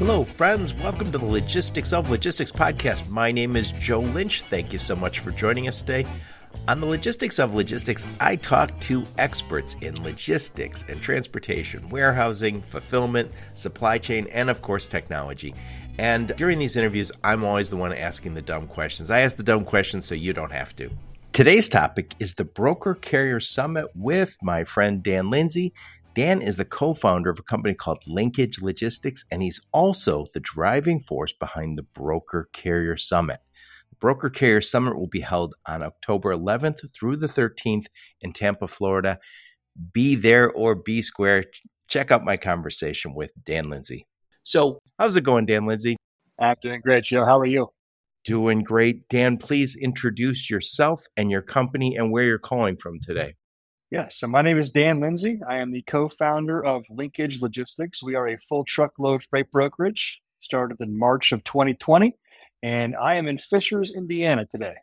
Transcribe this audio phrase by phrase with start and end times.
[0.00, 0.72] Hello, friends.
[0.72, 3.10] Welcome to the Logistics of Logistics podcast.
[3.10, 4.40] My name is Joe Lynch.
[4.40, 6.06] Thank you so much for joining us today.
[6.68, 13.30] On the Logistics of Logistics, I talk to experts in logistics and transportation, warehousing, fulfillment,
[13.52, 15.54] supply chain, and of course, technology.
[15.98, 19.10] And during these interviews, I'm always the one asking the dumb questions.
[19.10, 20.88] I ask the dumb questions so you don't have to.
[21.32, 25.74] Today's topic is the Broker Carrier Summit with my friend Dan Lindsey.
[26.12, 30.40] Dan is the co founder of a company called Linkage Logistics, and he's also the
[30.40, 33.38] driving force behind the Broker Carrier Summit.
[33.90, 37.86] The Broker Carrier Summit will be held on October 11th through the 13th
[38.20, 39.20] in Tampa, Florida.
[39.92, 41.44] Be there or be square.
[41.86, 44.06] Check out my conversation with Dan Lindsey.
[44.42, 45.96] So, how's it going, Dan Lindsey?
[46.40, 47.24] I'm doing great, Joe.
[47.24, 47.68] How are you?
[48.24, 49.08] Doing great.
[49.08, 53.34] Dan, please introduce yourself and your company and where you're calling from today.
[53.90, 55.40] Yeah, so my name is Dan Lindsey.
[55.48, 58.04] I am the co founder of Linkage Logistics.
[58.04, 62.16] We are a full truckload freight brokerage, started in March of 2020,
[62.62, 64.76] and I am in Fishers, Indiana today.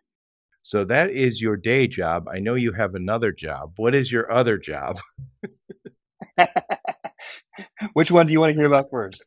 [0.62, 2.28] So that is your day job.
[2.28, 3.76] I know you have another job.
[3.78, 5.00] What is your other job?
[7.94, 9.24] Which one do you want to hear about first?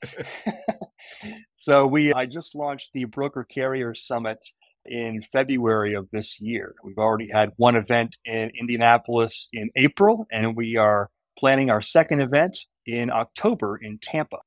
[1.55, 4.44] so we I just launched the Broker Carrier Summit
[4.86, 6.75] in February of this year.
[6.83, 12.20] We've already had one event in Indianapolis in April, and we are planning our second
[12.20, 14.39] event in October in Tampa.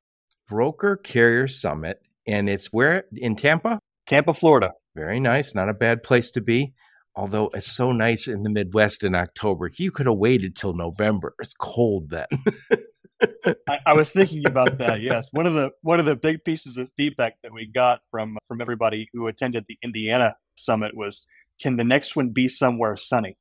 [0.48, 3.80] Broker Carrier Summit, and it's where in Tampa?
[4.06, 4.72] Tampa, Florida.
[4.96, 5.56] Very nice.
[5.56, 6.74] Not a bad place to be.
[7.16, 9.70] Although it's so nice in the Midwest in October.
[9.78, 11.36] You could have waited till November.
[11.40, 12.26] It's cold then.
[13.68, 15.02] I, I, was thinking about that.
[15.02, 18.38] Yes, one of the one of the big pieces of feedback that we got from
[18.48, 21.28] from everybody who attended the Indiana summit was,
[21.62, 23.38] "Can the next one be somewhere sunny?"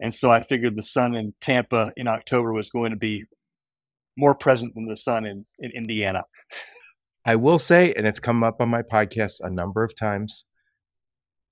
[0.00, 3.24] And so I figured the sun in Tampa in October was going to be
[4.16, 6.24] more present than the sun in, in Indiana.
[7.24, 10.44] I will say, and it's come up on my podcast a number of times.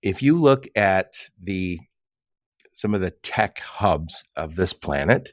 [0.03, 1.81] If you look at the
[2.73, 5.31] some of the tech hubs of this planet,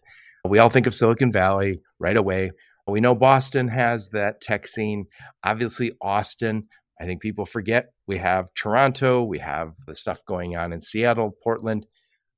[0.47, 2.51] we all think of Silicon Valley right away.
[2.87, 5.05] We know Boston has that tech scene.
[5.43, 6.67] Obviously, Austin.
[7.01, 11.31] I think people forget we have Toronto, we have the stuff going on in Seattle,
[11.43, 11.85] Portland.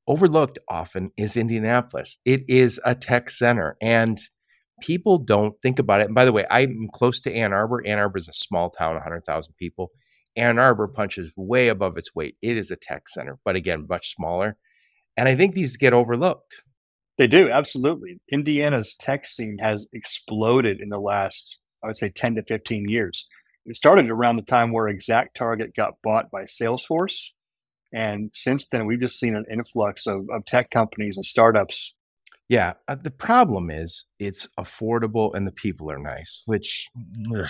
[0.07, 2.17] Overlooked often is Indianapolis.
[2.25, 4.19] It is a tech center, and
[4.81, 6.05] people don't think about it.
[6.05, 7.85] And by the way, I'm close to Ann Arbor.
[7.85, 9.91] Ann Arbor is a small town, 100,000 people.
[10.35, 12.35] Ann Arbor punches way above its weight.
[12.41, 14.57] It is a tech center, but again, much smaller.
[15.17, 16.61] And I think these get overlooked.
[17.17, 18.19] They do, absolutely.
[18.29, 23.25] Indiana's tech scene has exploded in the last, I would say, 10 to 15 years.
[23.65, 27.29] It started around the time where ExactTarget got bought by Salesforce.
[27.93, 31.95] And since then, we've just seen an influx of, of tech companies and startups.
[32.49, 32.73] Yeah.
[32.87, 36.89] Uh, the problem is it's affordable and the people are nice, which
[37.33, 37.47] ugh,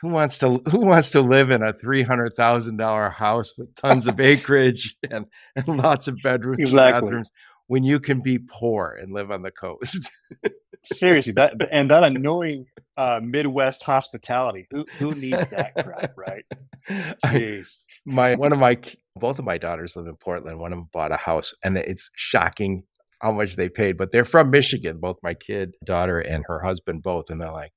[0.00, 3.74] who wants to who wants to live in a three hundred thousand dollar house with
[3.74, 6.96] tons of acreage and, and lots of bedrooms exactly.
[6.96, 7.30] and bathrooms
[7.66, 10.10] when you can be poor and live on the coast.
[10.82, 12.66] Seriously, that and that annoying
[12.96, 14.66] uh, Midwest hospitality.
[14.70, 16.44] Who who needs that crap, right?
[17.24, 17.68] Jeez.
[17.68, 18.78] I, my one of my
[19.14, 20.58] both of my daughters live in Portland.
[20.58, 22.84] One of them bought a house, and it's shocking
[23.20, 23.98] how much they paid.
[23.98, 27.72] But they're from Michigan, both my kid, daughter, and her husband, both, and they're like,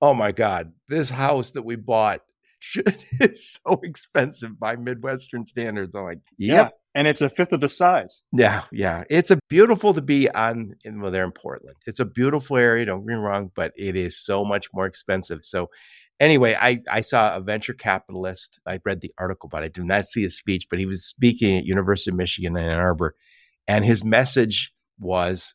[0.00, 2.20] "Oh my God, this house that we bought
[2.58, 7.52] should is so expensive by Midwestern standards." I'm like, "Yep." Yeah and it's a fifth
[7.52, 8.24] of the size.
[8.32, 9.04] Yeah, yeah.
[9.08, 11.76] It's a beautiful to be on in well, they're in Portland.
[11.86, 15.44] It's a beautiful area, don't get me wrong, but it is so much more expensive.
[15.44, 15.70] So
[16.18, 18.58] anyway, I, I saw a venture capitalist.
[18.66, 21.58] I read the article, but I did not see his speech, but he was speaking
[21.58, 23.14] at University of Michigan in Ann Arbor.
[23.68, 25.54] And his message was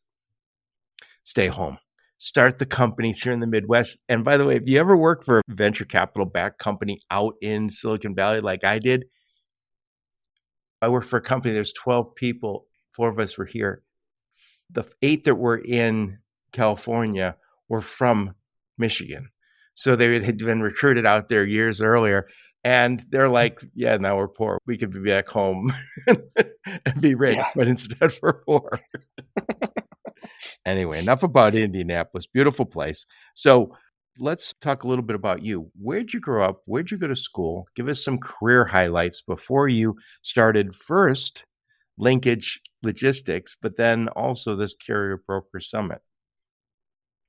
[1.23, 1.79] stay home.
[2.17, 3.99] Start the companies here in the Midwest.
[4.07, 7.35] And by the way, if you ever work for a venture capital backed company out
[7.41, 9.05] in Silicon Valley like I did,
[10.81, 13.83] I worked for a company, there's 12 people, four of us were here.
[14.69, 16.19] The eight that were in
[16.51, 17.37] California
[17.67, 18.35] were from
[18.77, 19.29] Michigan.
[19.73, 22.27] So they had been recruited out there years earlier.
[22.63, 23.33] And they're hmm.
[23.33, 24.57] like, yeah, now we're poor.
[24.65, 25.71] We could be back home
[26.07, 27.49] and be rich, yeah.
[27.55, 28.79] but instead we're poor.
[30.65, 32.27] anyway, enough about Indianapolis.
[32.27, 33.05] Beautiful place.
[33.33, 33.75] So
[34.19, 35.71] let's talk a little bit about you.
[35.79, 36.61] Where'd you grow up?
[36.65, 37.67] Where'd you go to school?
[37.75, 41.45] Give us some career highlights before you started first
[41.97, 46.01] linkage logistics, but then also this carrier broker summit.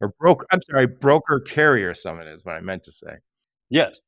[0.00, 3.16] Or broker, I'm sorry, broker carrier summit is what I meant to say.
[3.70, 4.00] Yes,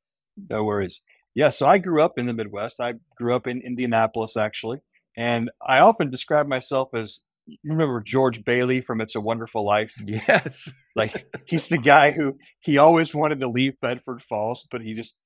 [0.50, 1.02] no worries.
[1.34, 2.81] Yeah, so I grew up in the Midwest.
[2.81, 4.81] I grew up in Indianapolis, actually.
[5.16, 7.22] And I often describe myself as
[7.64, 9.94] remember George Bailey from It's a Wonderful Life?
[10.04, 10.72] Yes.
[10.96, 15.16] Like he's the guy who he always wanted to leave Bedford Falls, but he just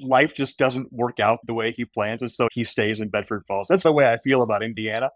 [0.00, 3.44] life just doesn't work out the way he plans, and so he stays in Bedford
[3.46, 3.68] Falls.
[3.68, 5.10] That's the way I feel about Indiana.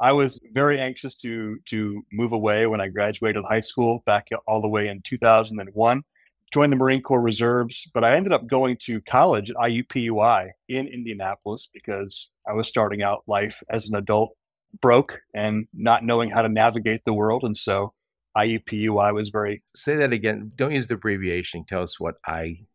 [0.00, 4.62] I was very anxious to to move away when I graduated high school back all
[4.62, 6.02] the way in 2001.
[6.50, 10.88] Joined the Marine Corps Reserves, but I ended up going to college at IUPUI in
[10.88, 14.34] Indianapolis because I was starting out life as an adult
[14.80, 17.44] broke and not knowing how to navigate the world.
[17.44, 17.92] And so
[18.36, 19.62] IUPUI was very.
[19.74, 20.52] Say that again.
[20.54, 21.64] Don't use the abbreviation.
[21.64, 22.66] Tell us what I,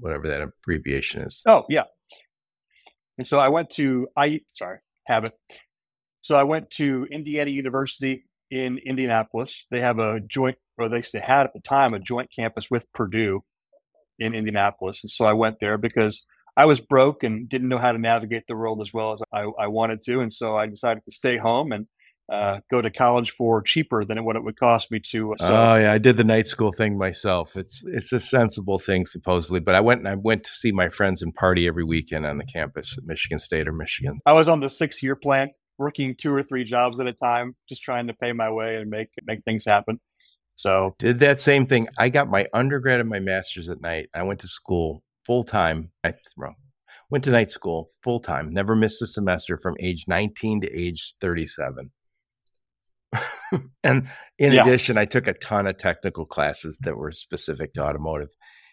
[0.00, 1.42] whatever that abbreviation is.
[1.46, 1.84] Oh, yeah.
[3.18, 5.32] And so I went to I sorry, have it.
[6.22, 9.66] So I went to Indiana University in Indianapolis.
[9.70, 13.44] They have a joint, or they had at the time a joint campus with Purdue
[14.18, 15.04] in Indianapolis.
[15.04, 16.24] And so I went there because
[16.56, 19.42] I was broke and didn't know how to navigate the world as well as I,
[19.58, 20.20] I wanted to.
[20.20, 21.86] And so I decided to stay home and
[22.30, 25.34] uh, go to college for cheaper than what it would cost me to.
[25.38, 27.56] So, oh yeah, I did the night school thing myself.
[27.56, 30.88] It's it's a sensible thing supposedly, but I went and I went to see my
[30.88, 34.20] friends and party every weekend on the campus at Michigan State or Michigan.
[34.24, 37.56] I was on the six year plan, working two or three jobs at a time,
[37.68, 40.00] just trying to pay my way and make make things happen.
[40.54, 41.88] So did that same thing.
[41.98, 44.08] I got my undergrad and my master's at night.
[44.14, 45.90] I went to school full time.
[46.02, 46.54] I wrong.
[47.10, 48.52] Went to night school full time.
[48.52, 51.90] Never missed a semester from age 19 to age 37.
[53.84, 54.62] and in yeah.
[54.62, 58.30] addition, I took a ton of technical classes that were specific to automotive.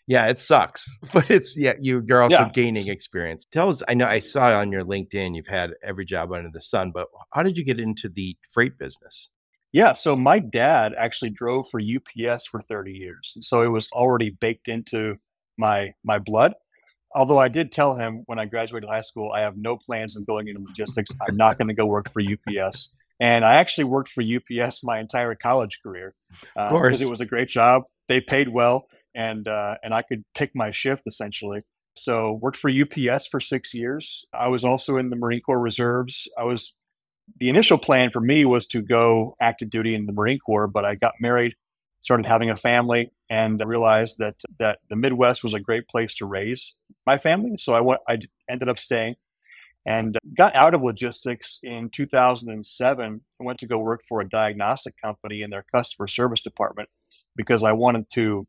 [0.07, 1.74] Yeah, it sucks, but it's yeah.
[1.80, 2.50] You, you're also yeah.
[2.53, 3.45] gaining experience.
[3.51, 3.83] Tell us.
[3.88, 7.07] I know I saw on your LinkedIn you've had every job under the sun, but
[7.33, 9.30] how did you get into the freight business?
[9.71, 14.30] Yeah, so my dad actually drove for UPS for 30 years, so it was already
[14.30, 15.15] baked into
[15.62, 16.54] my my blood.
[17.16, 20.25] Although I did tell him when I graduated high school, I have no plans of
[20.25, 21.12] going into logistics.
[21.25, 22.96] I'm not going to go work for UPS.
[23.19, 26.16] And I actually worked for UPS my entire college career
[26.56, 27.84] uh, because it was a great job.
[28.08, 31.62] They paid well, and uh, and I could pick my shift essentially.
[31.96, 34.25] So worked for UPS for six years.
[34.34, 36.28] I was also in the Marine Corps Reserves.
[36.38, 36.74] I was
[37.40, 40.86] the initial plan for me was to go active duty in the Marine Corps, but
[40.86, 41.56] I got married,
[42.01, 46.25] started having a family, and realized that that the Midwest was a great place to
[46.25, 46.75] raise
[47.06, 47.57] my family.
[47.57, 48.01] So I went.
[48.07, 48.19] I
[48.50, 49.15] ended up staying
[49.86, 54.95] and got out of logistics in 2007 I went to go work for a diagnostic
[55.03, 56.89] company in their customer service department
[57.36, 58.45] because I wanted to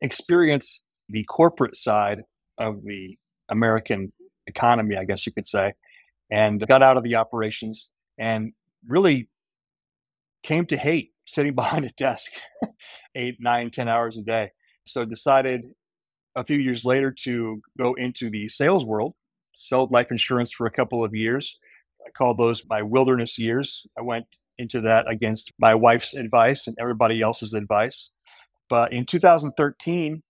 [0.00, 2.22] experience the corporate side
[2.58, 3.16] of the
[3.48, 4.12] American
[4.46, 5.74] economy, I guess you could say,
[6.30, 8.52] and got out of the operations and
[8.86, 9.28] really
[10.42, 12.32] came to hate sitting behind a desk
[13.14, 14.50] eight, nine, ten hours a day.
[14.84, 15.62] So decided
[16.34, 19.14] a few years later to go into the sales world
[19.58, 21.58] sold life insurance for a couple of years.
[22.06, 23.86] I call those my wilderness years.
[23.98, 24.26] I went
[24.56, 28.10] into that against my wife's advice and everybody else's advice.
[28.70, 30.22] But in 2013,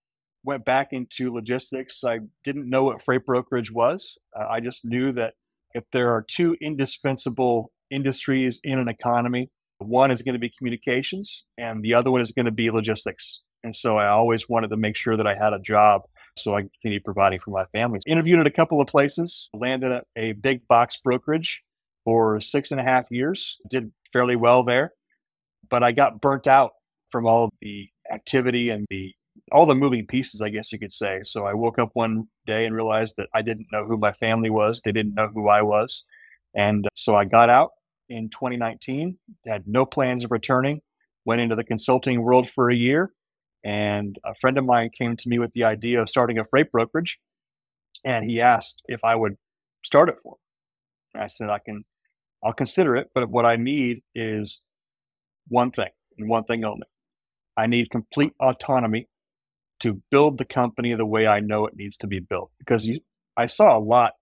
[0.43, 2.03] went back into logistics.
[2.03, 4.17] I didn't know what freight brokerage was.
[4.37, 5.33] Uh, I just knew that
[5.73, 11.45] if there are two indispensable industries in an economy, one is going to be communications
[11.57, 13.41] and the other one is going to be logistics.
[13.63, 16.03] And so I always wanted to make sure that I had a job
[16.37, 17.99] so I continued providing for my family.
[18.07, 21.63] Interviewed at a couple of places, landed at a big box brokerage
[22.05, 24.93] for six and a half years, did fairly well there,
[25.69, 26.71] but I got burnt out
[27.11, 29.13] from all the activity and the
[29.51, 31.21] all the moving pieces, I guess you could say.
[31.23, 34.49] So I woke up one day and realized that I didn't know who my family
[34.49, 34.81] was.
[34.81, 36.03] They didn't know who I was.
[36.55, 37.71] And so I got out
[38.09, 40.81] in 2019, had no plans of returning,
[41.25, 43.13] went into the consulting world for a year,
[43.63, 46.71] and a friend of mine came to me with the idea of starting a freight
[46.71, 47.19] brokerage.
[48.05, 49.35] And he asked if I would
[49.83, 50.39] start it for him.
[51.13, 51.83] And I said, I can,
[52.43, 53.09] I'll consider it.
[53.13, 54.61] But what I need is
[55.47, 56.87] one thing and one thing only.
[57.57, 59.07] I need complete autonomy
[59.81, 62.51] to build the company the way I know it needs to be built.
[62.59, 63.01] Because you,
[63.35, 64.13] I saw a lot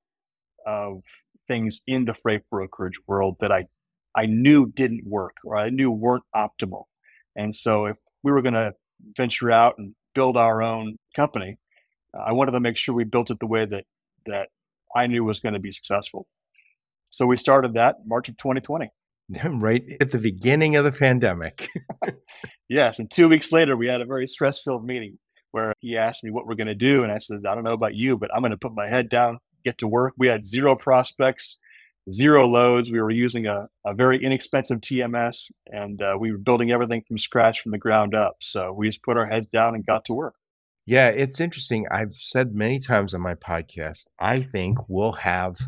[0.66, 1.02] of
[1.48, 3.66] things in the freight brokerage world that I,
[4.18, 6.86] I knew didn't work or I knew weren't optimal.
[7.36, 8.74] And so if we were going to
[9.16, 11.60] venture out and build our own company,
[12.18, 13.86] uh, I wanted to make sure we built it the way that
[14.26, 14.50] that
[14.96, 16.28] I knew was going to be successful.
[17.12, 18.90] So we started that March of 2020.
[19.44, 21.68] Right at the beginning of the pandemic.
[22.70, 25.20] yes, and two weeks later, we had a very stress-filled meeting
[25.52, 27.74] where he asked me what we're going to do, and I said, "I don't know
[27.74, 30.48] about you, but I'm going to put my head down, get to work." We had
[30.48, 31.60] zero prospects
[32.12, 32.92] zero loads.
[32.92, 37.18] We were using a, a very inexpensive TMS and uh, we were building everything from
[37.18, 38.38] scratch from the ground up.
[38.42, 40.36] So we just put our heads down and got to work.
[40.86, 41.86] Yeah, it's interesting.
[41.92, 45.60] I've said many times on my podcast, I think we'll have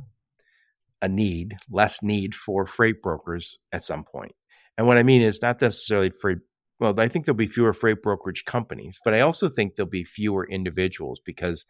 [1.02, 4.34] a need, less need for freight brokers at some point.
[4.78, 6.38] And what I mean is not necessarily freight.
[6.80, 10.06] Well, I think there'll be fewer freight brokerage companies, but I also think there'll be
[10.06, 11.66] fewer individuals because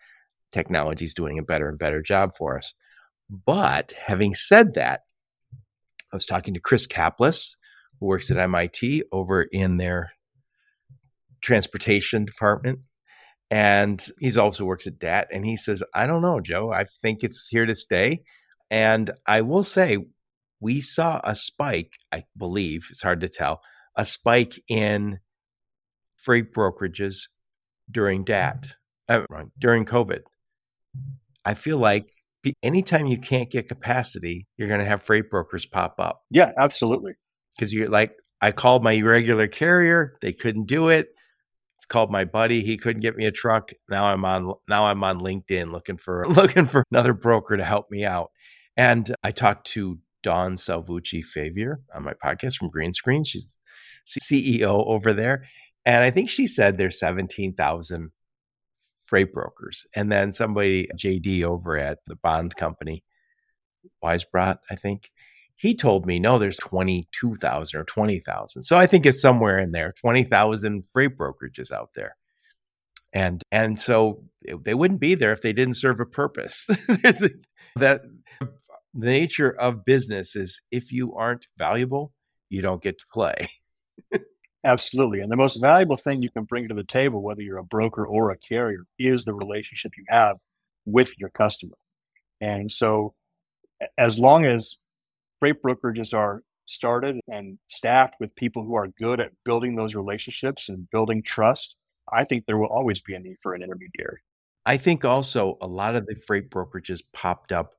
[0.51, 2.75] technology is doing a better and better job for us.
[3.29, 5.01] But having said that,
[6.11, 7.57] I was talking to Chris Caplice,
[7.99, 10.11] who works at MIT over in their
[11.41, 12.79] transportation department.
[13.51, 15.27] And he's also works at DAT.
[15.31, 16.71] And he says, I don't know, Joe.
[16.71, 18.23] I think it's here to stay.
[18.69, 19.97] And I will say,
[20.59, 23.61] we saw a spike, I believe, it's hard to tell,
[23.95, 25.19] a spike in
[26.17, 27.27] freight brokerages
[27.89, 28.67] during DAT,
[29.07, 29.21] uh,
[29.57, 30.21] during COVID.
[31.45, 32.11] I feel like
[32.63, 36.21] anytime you can't get capacity, you're going to have freight brokers pop up.
[36.29, 37.13] Yeah, absolutely.
[37.55, 41.09] Because you're like, I called my regular carrier, they couldn't do it.
[41.89, 43.71] Called my buddy, he couldn't get me a truck.
[43.89, 47.89] Now I'm on now I'm on LinkedIn looking for looking for another broker to help
[47.89, 48.29] me out.
[48.77, 53.23] And I talked to Dawn Salvucci Favier on my podcast from Green Screen.
[53.23, 53.59] She's
[54.07, 55.47] CEO over there.
[55.85, 58.11] And I think she said there's 17,000
[59.09, 59.87] freight brokers.
[59.95, 63.03] And then somebody, JD over at the bond company,
[64.03, 65.09] Weisbrot, I think,
[65.55, 68.63] he told me, no, there's 22,000 or 20,000.
[68.63, 72.15] So I think it's somewhere in there, 20,000 freight brokerages out there.
[73.11, 74.23] And and so
[74.63, 76.67] they wouldn't be there if they didn't serve a purpose.
[77.77, 78.01] that
[78.39, 78.51] the
[78.93, 82.13] nature of business is if you aren't valuable,
[82.49, 83.49] you don't get to play.
[84.63, 85.21] Absolutely.
[85.21, 88.05] And the most valuable thing you can bring to the table, whether you're a broker
[88.05, 90.37] or a carrier, is the relationship you have
[90.85, 91.75] with your customer.
[92.41, 93.13] And so,
[93.97, 94.77] as long as
[95.39, 100.69] freight brokerages are started and staffed with people who are good at building those relationships
[100.69, 101.75] and building trust,
[102.11, 104.19] I think there will always be a need for an intermediary.
[104.65, 107.75] I think also a lot of the freight brokerages popped up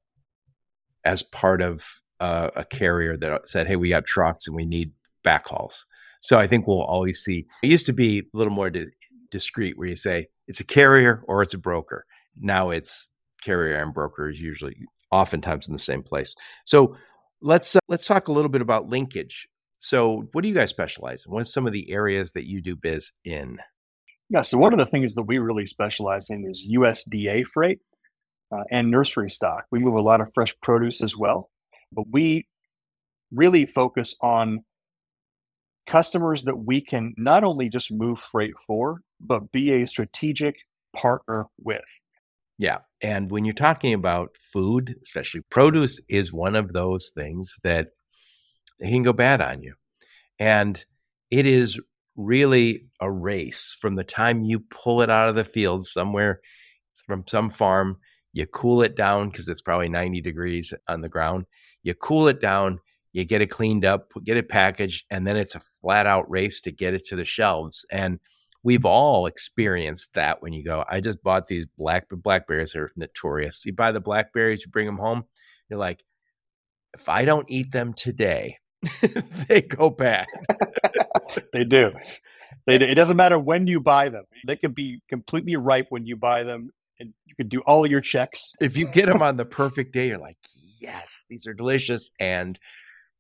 [1.05, 1.85] as part of
[2.21, 4.93] uh, a carrier that said, "Hey, we got trucks and we need
[5.25, 5.85] backhauls."
[6.21, 7.47] So I think we'll always see.
[7.63, 8.87] It used to be a little more di-
[9.31, 12.05] discreet, where you say it's a carrier or it's a broker.
[12.39, 13.09] Now it's
[13.43, 14.77] carrier and broker is usually
[15.11, 16.35] oftentimes in the same place.
[16.67, 16.97] So
[17.41, 19.49] let's uh, let's talk a little bit about linkage.
[19.79, 21.33] So what do you guys specialize in?
[21.33, 23.59] What's some of the areas that you do biz in?
[24.29, 27.81] Yeah, so one of the things that we really specialize in is USDA freight
[28.53, 29.65] uh, and nursery stock.
[29.73, 31.51] We move a lot of fresh produce as well,
[31.93, 32.47] but we
[33.33, 34.65] really focus on
[35.87, 41.47] customers that we can not only just move freight for, but be a strategic partner
[41.59, 41.83] with.
[42.59, 42.79] Yeah.
[43.01, 47.89] And when you're talking about food, especially produce, is one of those things that
[48.81, 49.75] can go bad on you.
[50.39, 50.85] And
[51.31, 51.81] it is
[52.17, 56.41] really a race from the time you pull it out of the field somewhere
[57.07, 57.97] from some farm,
[58.33, 61.47] you cool it down because it's probably 90 degrees on the ground.
[61.83, 62.79] You cool it down,
[63.13, 66.61] you get it cleaned up, get it packaged, and then it's a flat out race
[66.63, 67.85] to get it to the shelves.
[67.91, 68.21] And
[68.63, 73.65] we've all experienced that when you go, I just bought these black blackberries are notorious.
[73.65, 75.25] You buy the blackberries, you bring them home,
[75.69, 76.05] you're like,
[76.95, 78.59] if I don't eat them today,
[79.49, 80.27] they go bad.
[81.53, 81.93] they do.
[82.67, 84.25] They, it doesn't matter when you buy them.
[84.47, 87.91] They could be completely ripe when you buy them, and you could do all of
[87.91, 88.53] your checks.
[88.61, 90.37] If you get them on the perfect day, you're like,
[90.81, 92.11] yes, these are delicious.
[92.19, 92.59] And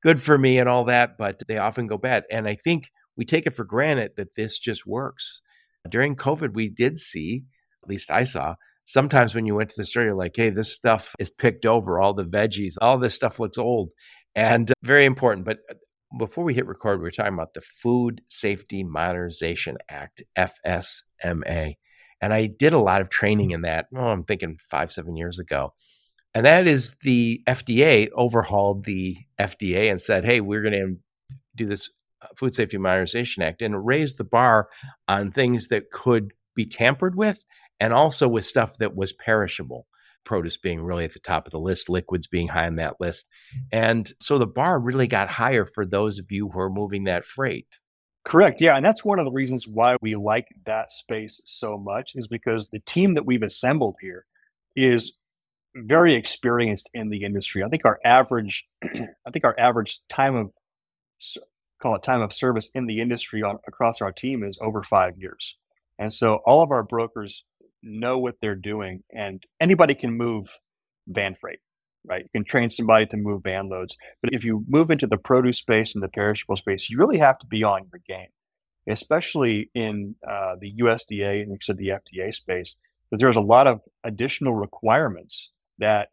[0.02, 2.24] good for me and all that, but they often go bad.
[2.30, 5.42] And I think we take it for granted that this just works.
[5.88, 7.44] During COVID, we did see,
[7.82, 10.74] at least I saw, sometimes when you went to the store, you're like, hey, this
[10.74, 13.90] stuff is picked over, all the veggies, all this stuff looks old
[14.34, 15.44] and very important.
[15.44, 15.74] But uh,
[16.18, 21.74] before we hit record, we we're talking about the Food Safety Modernization Act, FSMA.
[22.22, 23.86] And I did a lot of training in that.
[23.94, 25.72] Oh, I'm thinking five, seven years ago.
[26.34, 30.96] And that is the FDA overhauled the FDA and said, hey, we're going to
[31.56, 31.90] do this
[32.22, 34.68] uh, Food Safety Modernization Act and raise the bar
[35.08, 37.42] on things that could be tampered with
[37.80, 39.86] and also with stuff that was perishable.
[40.24, 43.26] Produce being really at the top of the list, liquids being high on that list.
[43.72, 47.24] And so the bar really got higher for those of you who are moving that
[47.24, 47.80] freight.
[48.24, 48.60] Correct.
[48.60, 48.76] Yeah.
[48.76, 52.68] And that's one of the reasons why we like that space so much, is because
[52.68, 54.26] the team that we've assembled here
[54.76, 55.16] is
[55.74, 57.62] very experienced in the industry.
[57.62, 60.50] I think our average, I think our average time of
[61.80, 65.16] call it time of service in the industry on across our team is over five
[65.18, 65.56] years.
[65.98, 67.44] And so all of our brokers
[67.82, 70.46] know what they're doing, and anybody can move
[71.06, 71.60] van freight,
[72.06, 72.22] right?
[72.22, 75.58] You can train somebody to move van loads, but if you move into the produce
[75.58, 78.28] space and the perishable space, you really have to be on your game,
[78.88, 82.76] especially in uh, the USDA and the FDA space.
[83.10, 86.10] But there's a lot of additional requirements that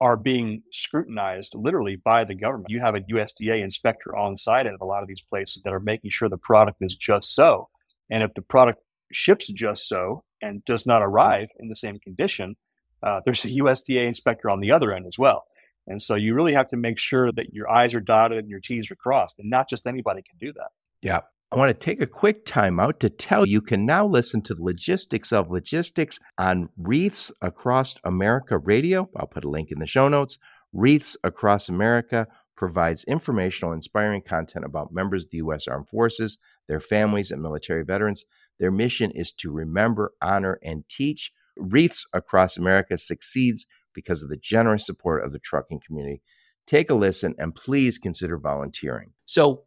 [0.00, 2.70] are being scrutinized literally by the government.
[2.70, 5.80] You have a USDA inspector on site at a lot of these places that are
[5.80, 7.68] making sure the product is just so.
[8.10, 8.80] And if the product
[9.12, 12.56] ships just so and does not arrive in the same condition,
[13.02, 15.44] uh, there's a USDA inspector on the other end as well.
[15.86, 18.60] And so you really have to make sure that your I's are dotted and your
[18.60, 20.68] T's are crossed, and not just anybody can do that.
[21.02, 21.20] Yeah.
[21.54, 24.56] I want to take a quick time out to tell you can now listen to
[24.56, 29.08] the logistics of logistics on Wreaths Across America Radio.
[29.14, 30.36] I'll put a link in the show notes.
[30.72, 35.68] Wreaths Across America provides informational, inspiring content about members of the U.S.
[35.68, 38.24] Armed Forces, their families, and military veterans.
[38.58, 41.30] Their mission is to remember, honor, and teach.
[41.56, 46.20] Wreaths Across America succeeds because of the generous support of the trucking community.
[46.66, 49.12] Take a listen and please consider volunteering.
[49.24, 49.66] So,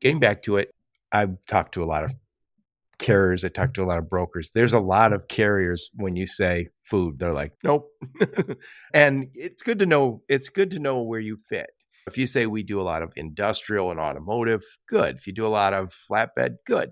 [0.00, 0.70] getting back to it,
[1.14, 2.12] I've talked to a lot of
[2.98, 4.50] carriers, I talked to a lot of brokers.
[4.52, 7.88] There's a lot of carriers when you say food, they're like, nope.
[8.94, 11.70] and it's good to know it's good to know where you fit.
[12.06, 15.16] If you say we do a lot of industrial and automotive, good.
[15.16, 16.90] If you do a lot of flatbed, good.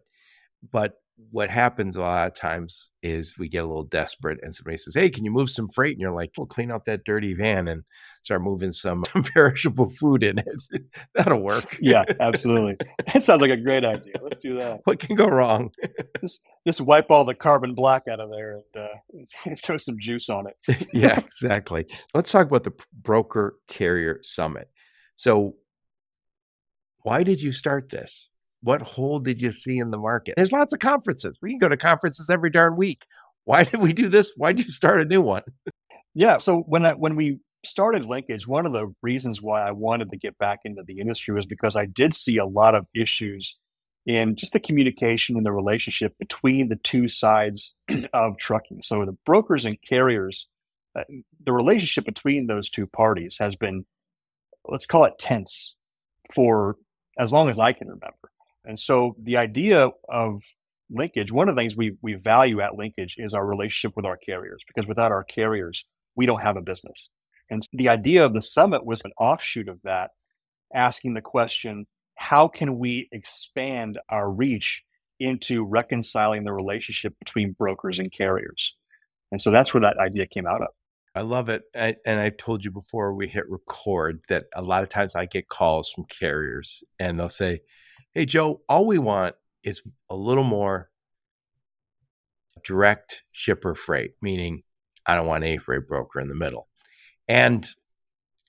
[0.70, 0.94] But
[1.30, 4.94] what happens a lot of times is we get a little desperate and somebody says,
[4.94, 5.92] Hey, can you move some freight?
[5.92, 7.84] And you're like, Well, clean out that dirty van and
[8.22, 9.02] start moving some
[9.34, 10.82] perishable food in it.
[11.14, 11.76] That'll work.
[11.80, 12.76] Yeah, absolutely.
[13.12, 14.14] That sounds like a great idea.
[14.22, 14.80] Let's do that.
[14.84, 15.70] What can go wrong?
[16.20, 20.28] just, just wipe all the carbon black out of there and uh, throw some juice
[20.28, 20.88] on it.
[20.92, 21.86] yeah, exactly.
[22.14, 24.68] Let's talk about the Broker Carrier Summit.
[25.16, 25.56] So,
[27.02, 28.28] why did you start this?
[28.62, 30.34] What hole did you see in the market?
[30.36, 31.38] There's lots of conferences.
[31.42, 33.04] We can go to conferences every darn week.
[33.44, 34.32] Why did we do this?
[34.36, 35.42] Why did you start a new one?
[36.14, 36.38] yeah.
[36.38, 40.16] So when I, when we started Linkage, one of the reasons why I wanted to
[40.16, 43.58] get back into the industry was because I did see a lot of issues
[44.04, 47.76] in just the communication and the relationship between the two sides
[48.12, 48.80] of trucking.
[48.82, 50.48] So the brokers and carriers,
[50.96, 51.04] uh,
[51.44, 53.86] the relationship between those two parties has been,
[54.68, 55.76] let's call it tense
[56.34, 56.76] for
[57.18, 58.30] as long as I can remember.
[58.64, 60.42] And so the idea of
[60.90, 64.16] linkage, one of the things we we value at linkage is our relationship with our
[64.16, 67.08] carriers, because without our carriers, we don't have a business.
[67.50, 70.10] And the idea of the summit was an offshoot of that,
[70.74, 74.84] asking the question, how can we expand our reach
[75.18, 78.76] into reconciling the relationship between brokers and carriers?
[79.30, 80.68] And so that's where that idea came out of.
[81.14, 81.62] I love it.
[81.74, 85.26] I, and I told you before we hit record that a lot of times I
[85.26, 87.60] get calls from carriers and they'll say,
[88.14, 90.90] Hey, Joe, all we want is a little more
[92.62, 94.64] direct shipper freight, meaning
[95.06, 96.68] I don't want a freight broker in the middle.
[97.26, 97.66] And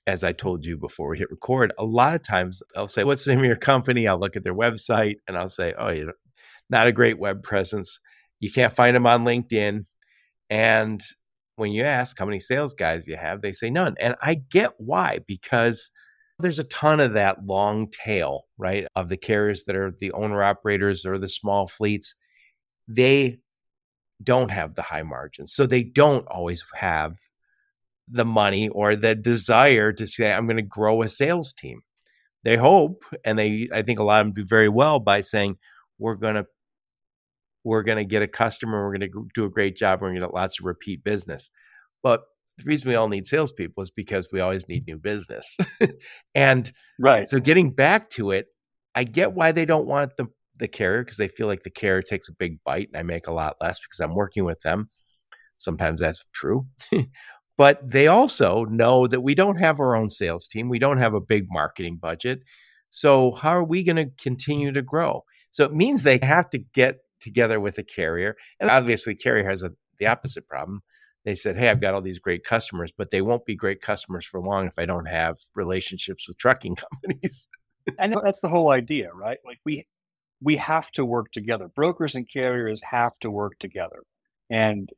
[0.06, 3.24] as I told you before we hit record, a lot of times I'll say, What's
[3.24, 4.06] the name of your company?
[4.06, 6.12] I'll look at their website and I'll say, Oh, you know,
[6.68, 8.00] not a great web presence.
[8.40, 9.86] You can't find them on LinkedIn.
[10.50, 11.00] And
[11.56, 13.94] when you ask how many sales guys you have, they say none.
[13.98, 15.90] And I get why, because
[16.38, 20.42] there's a ton of that long tail, right, of the carriers that are the owner
[20.42, 22.14] operators or the small fleets.
[22.88, 23.38] They
[24.22, 25.52] don't have the high margins.
[25.52, 27.16] So they don't always have
[28.08, 31.82] the money or the desire to say, I'm going to grow a sales team.
[32.42, 35.56] They hope, and they, I think a lot of them do very well by saying,
[35.98, 36.46] we're going to,
[37.62, 38.84] we're going to get a customer.
[38.84, 40.00] We're going to do a great job.
[40.00, 41.50] We're going to get lots of repeat business.
[42.02, 42.24] But
[42.58, 45.56] the reason we all need salespeople is because we always need new business.
[46.34, 47.28] and right.
[47.28, 48.46] So getting back to it,
[48.94, 52.02] I get why they don't want the the carrier because they feel like the carrier
[52.02, 54.86] takes a big bite and I make a lot less because I'm working with them.
[55.58, 56.66] Sometimes that's true.
[57.58, 60.68] but they also know that we don't have our own sales team.
[60.68, 62.40] We don't have a big marketing budget.
[62.88, 65.24] So how are we going to continue to grow?
[65.50, 68.36] So it means they have to get together with a carrier.
[68.60, 70.82] And obviously carrier has a, the opposite problem
[71.24, 74.24] they said, Hey, I've got all these great customers, but they won't be great customers
[74.24, 77.48] for long if I don't have relationships with trucking companies.
[77.98, 79.38] and that's the whole idea, right?
[79.44, 79.86] Like we
[80.40, 81.68] we have to work together.
[81.68, 84.02] Brokers and carriers have to work together.
[84.50, 84.90] And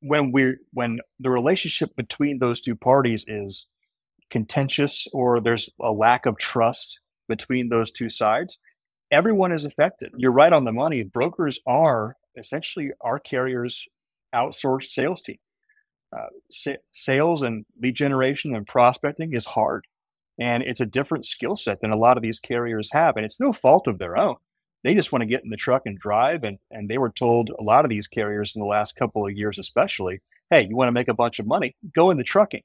[0.00, 3.68] when we're when the relationship between those two parties is
[4.30, 8.58] contentious or there's a lack of trust between those two sides,
[9.10, 10.12] everyone is affected.
[10.16, 11.02] You're right on the money.
[11.04, 13.86] Brokers are essentially our carriers
[14.34, 15.38] outsourced sales team.
[16.16, 19.86] Uh, sa- sales and lead generation and prospecting is hard,
[20.38, 23.40] and it's a different skill set than a lot of these carriers have, and it's
[23.40, 24.36] no fault of their own.
[24.84, 27.50] They just want to get in the truck and drive, and and they were told
[27.58, 30.88] a lot of these carriers in the last couple of years, especially, hey, you want
[30.88, 32.62] to make a bunch of money, go into trucking,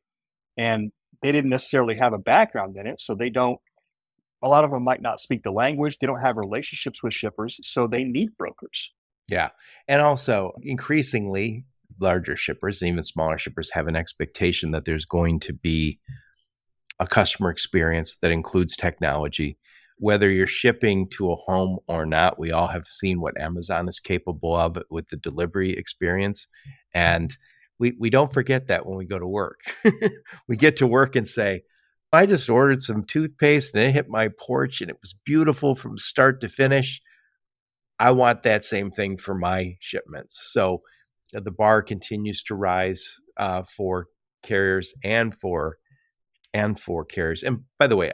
[0.55, 0.91] and
[1.23, 3.59] they didn't necessarily have a background in it, so they don't.
[4.43, 5.97] A lot of them might not speak the language.
[5.97, 8.91] They don't have relationships with shippers, so they need brokers.
[9.31, 9.49] Yeah.
[9.87, 11.63] And also, increasingly,
[12.01, 15.99] larger shippers and even smaller shippers have an expectation that there's going to be
[16.99, 19.57] a customer experience that includes technology.
[19.97, 23.99] Whether you're shipping to a home or not, we all have seen what Amazon is
[24.01, 26.47] capable of with the delivery experience.
[26.93, 27.35] And
[27.79, 29.61] we, we don't forget that when we go to work.
[30.47, 31.61] we get to work and say,
[32.11, 35.97] I just ordered some toothpaste and it hit my porch and it was beautiful from
[35.97, 37.01] start to finish.
[38.01, 40.49] I want that same thing for my shipments.
[40.51, 40.81] So
[41.35, 44.07] uh, the bar continues to rise uh, for
[44.41, 45.77] carriers and for
[46.51, 47.43] and for carriers.
[47.43, 48.11] And by the way,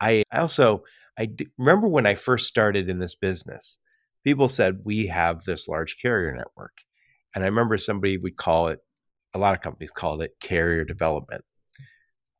[0.00, 0.84] I also
[1.18, 3.80] I remember when I first started in this business,
[4.22, 6.82] people said we have this large carrier network,
[7.34, 8.78] and I remember somebody would call it.
[9.34, 11.44] A lot of companies called it carrier development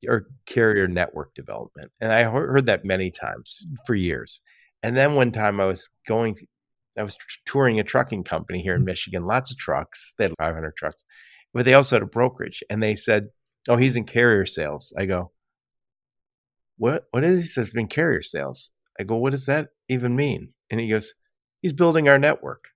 [0.06, 1.90] or carrier network development.
[2.00, 4.40] And I heard that many times for years.
[4.82, 6.36] And then one time I was going,
[6.96, 8.86] I was touring a trucking company here in mm.
[8.86, 10.14] Michigan, lots of trucks.
[10.18, 11.04] They had 500 trucks,
[11.52, 12.62] but they also had a brokerage.
[12.70, 13.28] And they said,
[13.68, 14.92] Oh, he's in carrier sales.
[14.96, 15.32] I go,
[16.76, 17.04] What?
[17.10, 18.70] What is he says in carrier sales?
[18.98, 20.54] I go, What does that even mean?
[20.70, 21.14] And he goes,
[21.60, 22.68] He's building our network.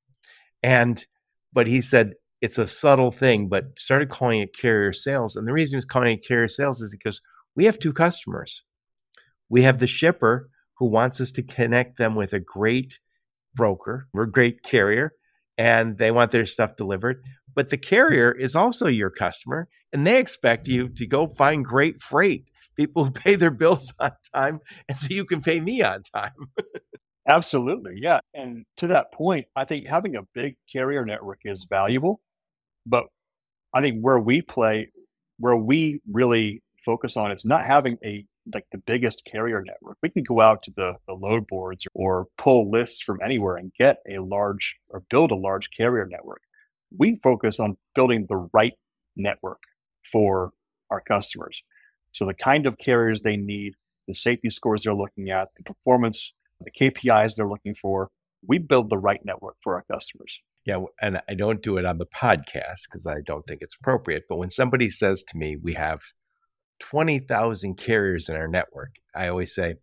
[0.63, 1.05] And,
[1.53, 5.37] but he said, it's a subtle thing, but started calling it carrier sales.
[5.37, 7.23] And the reason he was calling it carrier sales is because
[7.55, 8.65] we have two customers.
[9.49, 10.51] We have the shipper
[10.83, 12.99] who wants us to connect them with a great
[13.55, 15.13] broker or great carrier,
[15.59, 17.23] and they want their stuff delivered.
[17.55, 22.01] But the carrier is also your customer, and they expect you to go find great
[22.01, 26.03] freight, people who pay their bills on time, and so you can pay me on
[26.15, 26.33] time.
[27.29, 27.95] Absolutely.
[27.99, 28.19] Yeah.
[28.35, 32.21] And to that point, I think having a big carrier network is valuable
[32.87, 33.07] but
[33.75, 34.91] I think where we play,
[35.39, 39.99] where we really focus on, it's not having a like the biggest carrier network.
[40.03, 43.73] We can go out to the, the load boards or pull lists from anywhere and
[43.79, 46.43] get a large or build a large carrier network.
[46.97, 48.75] We focus on building the right
[49.17, 49.63] network
[50.11, 50.53] for
[50.91, 51.63] our customers.
[52.11, 53.75] So the kind of carriers they need,
[54.07, 58.09] the safety scores they're looking at, the performance, the KPIs they're looking for,
[58.47, 60.41] we build the right network for our customers.
[60.65, 64.25] Yeah, and I don't do it on the podcast because I don't think it's appropriate.
[64.29, 66.01] But when somebody says to me, we have
[66.83, 69.77] 20,000 carriers in our network, I always say,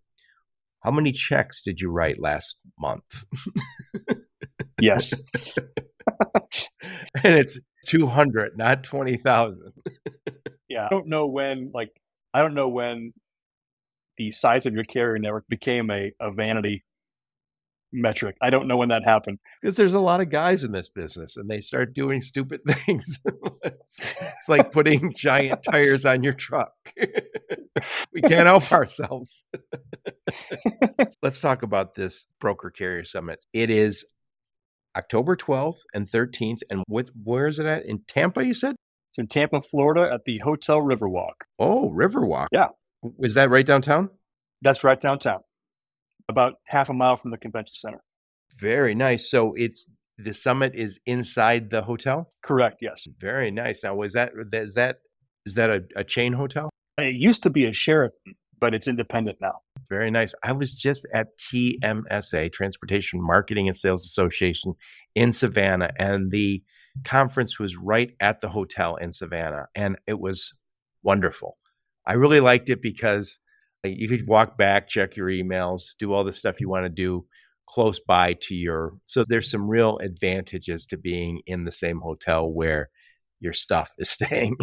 [0.81, 3.23] How many checks did you write last month?
[4.81, 5.13] yes.
[7.23, 7.57] and it's
[7.87, 9.71] 200, not 20,000.
[10.67, 10.85] yeah.
[10.85, 11.91] I don't know when, like,
[12.33, 13.13] I don't know when
[14.17, 16.83] the size of your carrier network became a, a vanity
[17.91, 18.35] metric.
[18.41, 19.39] I don't know when that happened.
[19.61, 23.19] Because there's a lot of guys in this business and they start doing stupid things.
[23.63, 26.71] it's like putting giant tires on your truck.
[28.13, 29.43] we can't help ourselves.
[31.21, 33.45] Let's talk about this broker carrier summit.
[33.53, 34.05] It is
[34.97, 36.59] October 12th and 13th.
[36.69, 37.85] And what, where is it at?
[37.85, 38.75] In Tampa, you said?
[39.11, 41.45] It's in Tampa, Florida at the Hotel Riverwalk.
[41.57, 42.47] Oh, Riverwalk.
[42.51, 42.67] Yeah.
[43.19, 44.09] Is that right downtown?
[44.61, 45.39] That's right downtown
[46.29, 48.01] about half a mile from the convention center.
[48.57, 49.29] Very nice.
[49.29, 52.31] So it's the summit is inside the hotel.
[52.43, 52.77] Correct.
[52.81, 53.07] Yes.
[53.19, 53.83] Very nice.
[53.83, 54.99] Now, was that is that
[55.45, 56.69] is that a, a chain hotel?
[56.97, 59.59] It used to be a Sheraton, but it's independent now.
[59.87, 60.35] Very nice.
[60.43, 64.75] I was just at TMSA, Transportation Marketing and Sales Association
[65.15, 66.61] in Savannah, and the
[67.05, 70.53] conference was right at the hotel in Savannah, and it was
[71.01, 71.57] wonderful.
[72.05, 73.39] I really liked it because
[73.83, 77.25] you could walk back, check your emails, do all the stuff you want to do
[77.69, 78.93] close by to your.
[79.05, 82.89] So there's some real advantages to being in the same hotel where
[83.39, 84.57] your stuff is staying.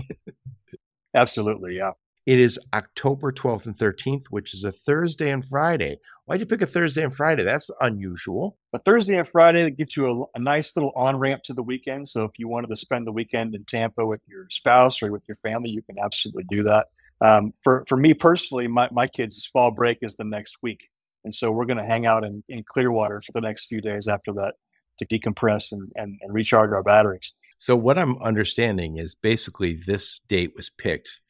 [1.15, 1.77] Absolutely.
[1.77, 1.93] Yeah.
[2.27, 5.99] It is October 12th and 13th, which is a Thursday and Friday.
[6.25, 7.45] Why'd you pick a Thursday and Friday?
[7.45, 8.59] That's unusual.
[8.73, 11.63] But Thursday and Friday that gets you a, a nice little on ramp to the
[11.63, 12.09] weekend.
[12.09, 15.23] So if you wanted to spend the weekend in Tampa with your spouse or with
[15.29, 16.87] your family, you can absolutely do that.
[17.25, 20.89] Um, for for me personally, my my kids' fall break is the next week,
[21.25, 24.07] and so we're going to hang out in, in Clearwater for the next few days
[24.09, 24.55] after that
[24.99, 27.33] to decompress and, and, and recharge our batteries.
[27.59, 31.21] So what I'm understanding is basically this date was picked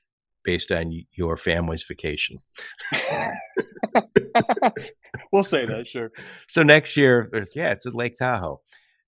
[0.44, 2.38] based on your family's vacation.
[5.32, 6.12] we'll say that, sure.
[6.48, 8.60] So next year, yeah, it's at Lake Tahoe.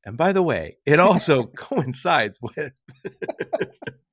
[0.05, 2.73] And by the way, it also coincides with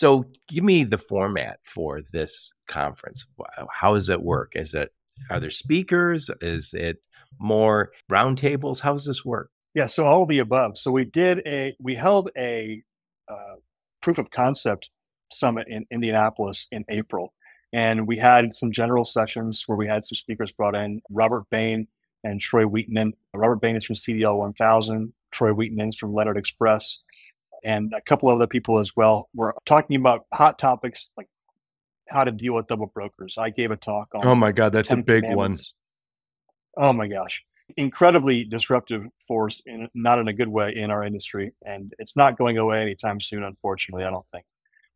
[0.00, 3.26] so, give me the format for this conference.
[3.70, 4.56] How does it work?
[4.56, 4.94] Is it
[5.28, 6.30] are there speakers?
[6.40, 7.02] Is it
[7.38, 8.80] more roundtables?
[8.80, 9.50] How does this work?
[9.74, 10.78] Yeah, so all of the above.
[10.78, 12.82] So we did a we held a
[13.28, 13.56] uh,
[14.00, 14.88] proof of concept
[15.30, 17.34] summit in Indianapolis in April,
[17.74, 21.02] and we had some general sessions where we had some speakers brought in.
[21.10, 21.88] Robert Bain
[22.24, 23.12] and Troy Wheatman.
[23.34, 25.12] Robert Bain is from CDL 1000.
[25.30, 27.00] Troy Wheatman is from Leonard Express,
[27.64, 29.28] and a couple other people as well.
[29.34, 31.28] We're talking about hot topics like
[32.08, 33.36] how to deal with double brokers.
[33.38, 34.26] I gave a talk on.
[34.26, 35.56] Oh my God, that's a big one.
[36.76, 37.44] Oh my gosh,
[37.76, 42.38] incredibly disruptive force, in not in a good way in our industry, and it's not
[42.38, 43.42] going away anytime soon.
[43.42, 44.44] Unfortunately, I don't think.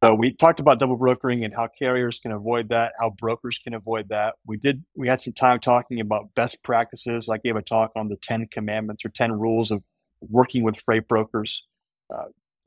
[0.03, 3.73] So we talked about double brokering and how carriers can avoid that, how brokers can
[3.73, 4.35] avoid that.
[4.47, 4.85] We did.
[4.95, 7.29] We had some time talking about best practices.
[7.29, 9.83] I gave a talk on the Ten Commandments or Ten Rules of
[10.21, 11.67] working with freight brokers,
[12.15, 12.25] uh,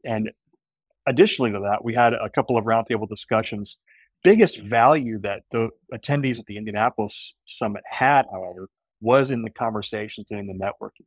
[0.08, 0.32] and
[1.06, 3.78] additionally to that, we had a couple of roundtable discussions.
[4.24, 10.32] Biggest value that the attendees at the Indianapolis summit had, however, was in the conversations
[10.32, 11.06] and in the networking.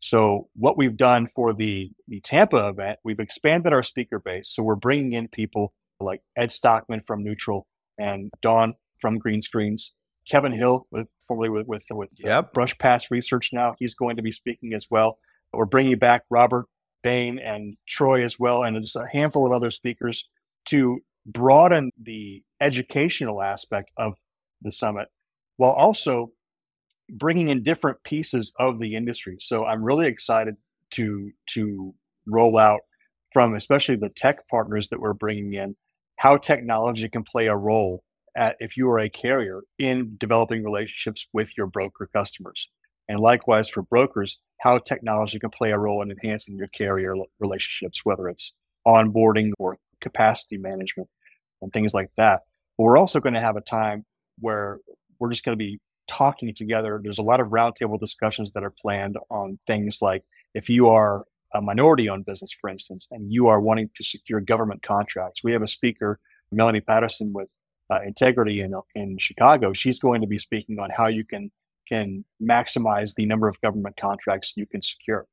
[0.00, 4.48] So what we've done for the, the Tampa event, we've expanded our speaker base.
[4.54, 7.66] So we're bringing in people like Ed Stockman from Neutral
[7.98, 9.90] and Dawn from Greenscreens,
[10.30, 12.52] Kevin Hill, with, formerly with with, with yep.
[12.52, 13.50] Brush Pass Research.
[13.52, 15.18] Now he's going to be speaking as well.
[15.52, 16.66] We're bringing back Robert
[17.06, 20.28] Bain and Troy as well, and just a handful of other speakers
[20.64, 24.14] to broaden the educational aspect of
[24.60, 25.06] the summit,
[25.56, 26.32] while also
[27.08, 29.36] bringing in different pieces of the industry.
[29.38, 30.56] So I'm really excited
[30.94, 31.94] to to
[32.26, 32.80] roll out
[33.32, 35.76] from especially the tech partners that we're bringing in
[36.16, 38.02] how technology can play a role
[38.36, 42.68] at if you are a carrier in developing relationships with your broker customers.
[43.08, 48.00] And likewise for brokers, how technology can play a role in enhancing your carrier relationships,
[48.04, 48.54] whether it's
[48.86, 51.08] onboarding or capacity management
[51.62, 52.40] and things like that.
[52.76, 54.04] But we're also going to have a time
[54.38, 54.80] where
[55.18, 57.00] we're just going to be talking together.
[57.02, 61.24] There's a lot of roundtable discussions that are planned on things like if you are
[61.54, 65.42] a minority owned business, for instance, and you are wanting to secure government contracts.
[65.42, 66.18] We have a speaker,
[66.52, 67.48] Melanie Patterson with
[67.90, 69.72] uh, Integrity in, in Chicago.
[69.72, 71.50] She's going to be speaking on how you can
[71.88, 75.26] can maximize the number of government contracts you can secure.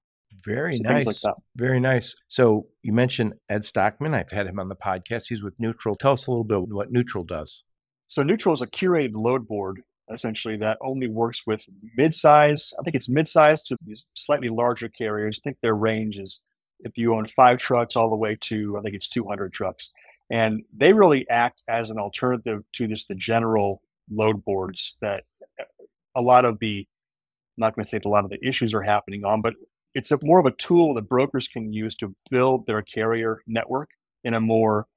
[0.43, 1.23] Very so nice.
[1.23, 2.15] Like Very nice.
[2.27, 4.13] So you mentioned Ed Stockman.
[4.13, 5.27] I've had him on the podcast.
[5.29, 5.95] He's with Neutral.
[5.95, 7.63] Tell us a little bit what Neutral does.
[8.07, 12.73] So Neutral is a curated load board essentially that only works with mid-size.
[12.79, 13.77] I think it's mid-size to
[14.15, 15.39] slightly larger carriers.
[15.41, 16.41] I think their range is
[16.81, 19.91] if you own five trucks all the way to I think it's 200 trucks,
[20.29, 25.23] and they really act as an alternative to just the general load boards that
[26.15, 26.87] a lot of the
[27.57, 29.53] I'm not going to say a lot of the issues are happening on, but
[29.93, 33.89] it's a, more of a tool that brokers can use to build their carrier network
[34.23, 34.87] in a more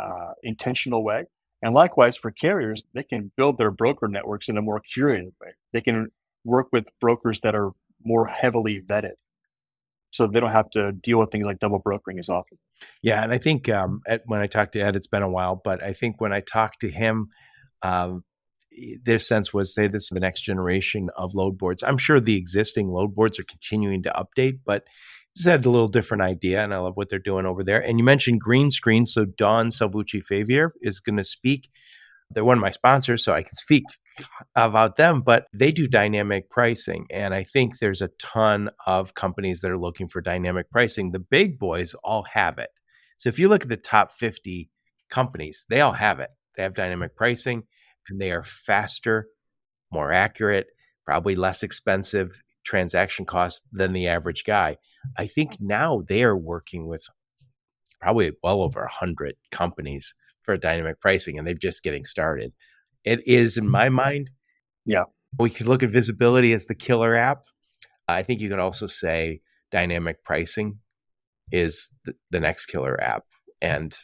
[0.00, 1.24] uh, intentional way.
[1.60, 5.50] And likewise for carriers, they can build their broker networks in a more curated way.
[5.72, 6.08] They can
[6.44, 7.72] work with brokers that are
[8.04, 9.14] more heavily vetted.
[10.10, 12.58] So they don't have to deal with things like double brokering as often.
[13.02, 15.82] Yeah, and I think um, when I talked to Ed, it's been a while, but
[15.82, 17.28] I think when I talked to him,
[17.82, 18.24] um,
[19.02, 21.82] their sense was say this is the next generation of load boards.
[21.82, 24.84] I'm sure the existing load boards are continuing to update, but
[25.36, 27.80] just had a little different idea, and I love what they're doing over there.
[27.80, 31.68] And you mentioned green screen, so Dawn Salvucci Favier is going to speak.
[32.30, 33.84] They're one of my sponsors, so I can speak
[34.54, 37.06] about them, but they do dynamic pricing.
[37.10, 41.12] And I think there's a ton of companies that are looking for dynamic pricing.
[41.12, 42.70] The big boys all have it.
[43.16, 44.68] So if you look at the top 50
[45.08, 46.30] companies, they all have it.
[46.56, 47.62] They have dynamic pricing
[48.08, 49.28] and they are faster,
[49.92, 50.66] more accurate,
[51.04, 54.76] probably less expensive transaction cost than the average guy.
[55.16, 57.04] I think now they are working with
[58.00, 62.52] probably well over a hundred companies for dynamic pricing, and they're just getting started.
[63.04, 64.30] It is, in my mind,
[64.84, 65.04] yeah.
[65.38, 67.44] We could look at visibility as the killer app.
[68.08, 70.78] I think you could also say dynamic pricing
[71.52, 73.24] is the, the next killer app,
[73.60, 73.94] and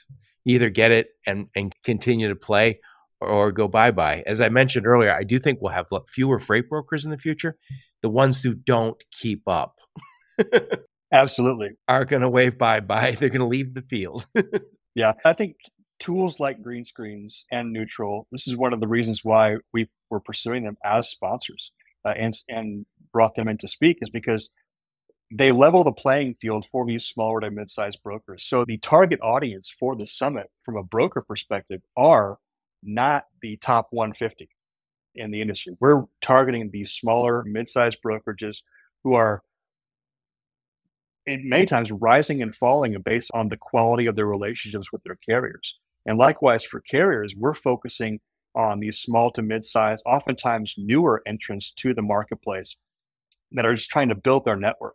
[0.44, 2.80] either get it and and continue to play,
[3.20, 4.22] or go bye bye.
[4.26, 7.56] As I mentioned earlier, I do think we'll have fewer freight brokers in the future.
[8.02, 9.76] The ones who don't keep up.
[11.12, 11.70] Absolutely.
[11.88, 13.12] Are going to wave bye bye.
[13.18, 14.26] They're going to leave the field.
[14.94, 15.12] yeah.
[15.24, 15.56] I think
[16.00, 20.64] tools like Greenscreens and neutral, this is one of the reasons why we were pursuing
[20.64, 21.72] them as sponsors
[22.04, 24.50] uh, and, and brought them in to speak is because
[25.32, 28.44] they level the playing field for these smaller to mid-sized brokers.
[28.44, 32.38] So the target audience for the summit from a broker perspective are
[32.84, 34.48] not the top 150
[35.14, 35.76] in the industry.
[35.80, 38.62] We're targeting these smaller mid-sized brokerages
[39.02, 39.42] who are
[41.26, 45.18] in many times rising and falling based on the quality of their relationships with their
[45.26, 45.78] carriers.
[46.06, 48.20] And likewise for carriers, we're focusing
[48.54, 52.76] on these small to mid-sized, oftentimes newer entrants to the marketplace
[53.52, 54.94] that are just trying to build their network.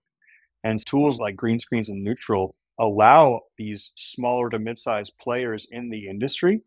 [0.63, 6.61] And tools like Greenscreens and neutral allow these smaller to mid-sized players in the industry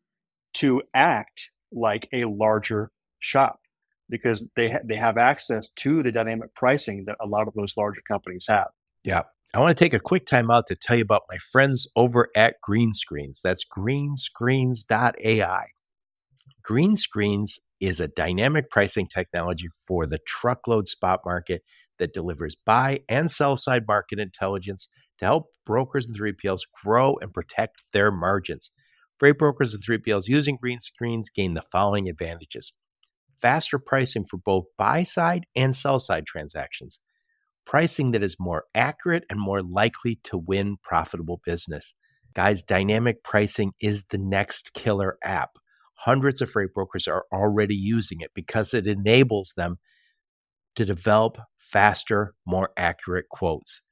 [0.54, 3.60] to act like a larger shop
[4.08, 7.74] because they ha- they have access to the dynamic pricing that a lot of those
[7.76, 8.68] larger companies have.
[9.04, 9.22] Yeah.
[9.54, 12.30] I want to take a quick time out to tell you about my friends over
[12.34, 13.40] at Greenscreens.
[13.42, 15.66] That's greenscreens.ai.
[16.66, 21.62] Greenscreens is a dynamic pricing technology for the truckload spot market
[21.98, 24.88] that delivers buy and sell side market intelligence
[25.18, 28.70] to help brokers and 3PLs grow and protect their margins.
[29.22, 32.72] Freight brokers and 3PLs using Greenscreens gain the following advantages
[33.40, 36.98] faster pricing for both buy side and sell side transactions,
[37.64, 41.94] pricing that is more accurate and more likely to win profitable business.
[42.34, 45.50] Guys, dynamic pricing is the next killer app.
[45.98, 49.76] Hundreds of freight brokers are already using it because it enables them
[50.74, 53.82] to develop faster, more accurate quotes.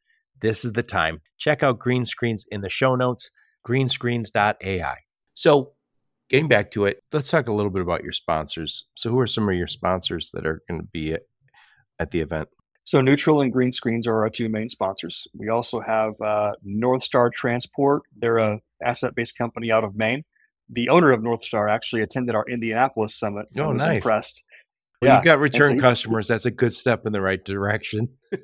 [0.43, 1.21] This is the time.
[1.39, 3.31] Check out Greenscreens in the show notes,
[3.65, 4.97] greenscreens.ai.
[5.35, 5.73] So,
[6.29, 8.89] getting back to it, let's talk a little bit about your sponsors.
[8.97, 11.23] So, who are some of your sponsors that are going to be at,
[11.99, 12.49] at the event?
[12.85, 15.27] So, Newtrul and Greenscreens are our two main sponsors.
[15.35, 18.03] We also have uh, North Star Transport.
[18.17, 20.25] They're a asset-based company out of Maine.
[20.69, 23.47] The owner of North Star actually attended our Indianapolis summit.
[23.59, 23.97] Oh, nice.
[23.97, 24.45] Impressed.
[25.03, 26.29] Well, you've got return so he- customers.
[26.29, 28.09] That's a good step in the right direction.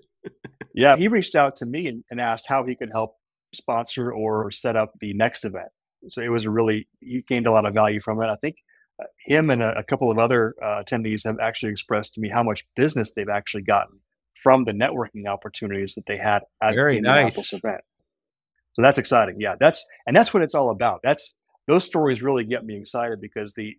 [0.76, 3.16] Yeah, he reached out to me and, and asked how he could help
[3.54, 5.68] sponsor or set up the next event.
[6.10, 8.26] So it was a really you gained a lot of value from it.
[8.26, 8.56] I think
[9.00, 12.30] uh, him and a, a couple of other uh, attendees have actually expressed to me
[12.32, 14.00] how much business they've actually gotten
[14.34, 17.52] from the networking opportunities that they had at Very the Indianapolis nice.
[17.52, 17.80] event.
[18.70, 19.36] So that's exciting.
[19.38, 21.00] Yeah, that's and that's what it's all about.
[21.02, 23.74] That's those stories really get me excited because the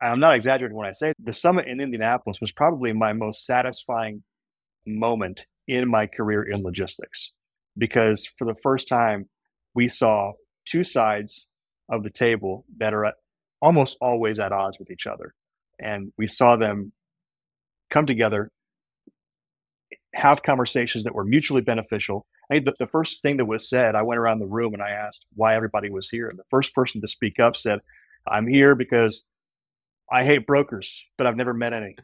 [0.00, 4.22] I'm not exaggerating when I say the summit in Indianapolis was probably my most satisfying
[4.86, 7.32] moment in my career in logistics
[7.76, 9.28] because for the first time
[9.74, 10.32] we saw
[10.66, 11.46] two sides
[11.88, 13.12] of the table that are
[13.60, 15.34] almost always at odds with each other
[15.80, 16.92] and we saw them
[17.90, 18.50] come together
[20.14, 23.94] have conversations that were mutually beneficial I think the, the first thing that was said,
[23.94, 26.28] I went around the room and I asked why everybody was here.
[26.28, 27.80] And the first person to speak up said,
[28.26, 29.26] I'm here because
[30.10, 31.96] I hate brokers, but I've never met any.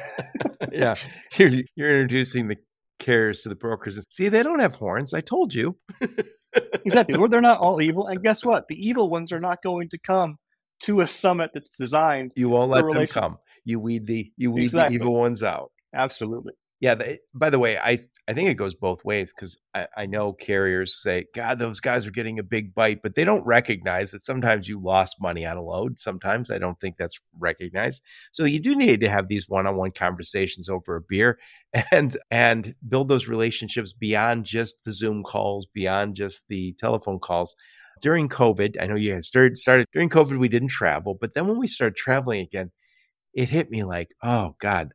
[0.72, 0.94] yeah,
[1.36, 2.56] you're, you're introducing the
[2.98, 4.02] carriers to the brokers.
[4.08, 5.12] See, they don't have horns.
[5.12, 5.76] I told you.
[6.84, 7.18] exactly.
[7.18, 8.06] Well, They're not all evil.
[8.06, 8.68] And guess what?
[8.68, 10.38] The evil ones are not going to come
[10.80, 12.32] to a summit that's designed.
[12.36, 13.38] You won't let them come.
[13.64, 14.98] You weed the you weed Exactly.
[14.98, 15.72] the evil ones out.
[15.94, 16.52] Absolutely.
[16.80, 16.94] Yeah.
[16.94, 20.06] The, eh, by the way, I I think it goes both ways because I, I
[20.06, 24.10] know carriers say, God, those guys are getting a big bite, but they don't recognize
[24.10, 26.00] that sometimes you lost money on a load.
[26.00, 28.02] Sometimes I don't think that's recognized.
[28.32, 31.38] So you do need to have these one-on-one conversations over a beer
[31.92, 37.54] and and build those relationships beyond just the Zoom calls, beyond just the telephone calls.
[38.02, 41.46] During COVID, I know you guys started started during COVID, we didn't travel, but then
[41.46, 42.70] when we started traveling again,
[43.34, 44.92] it hit me like, oh God,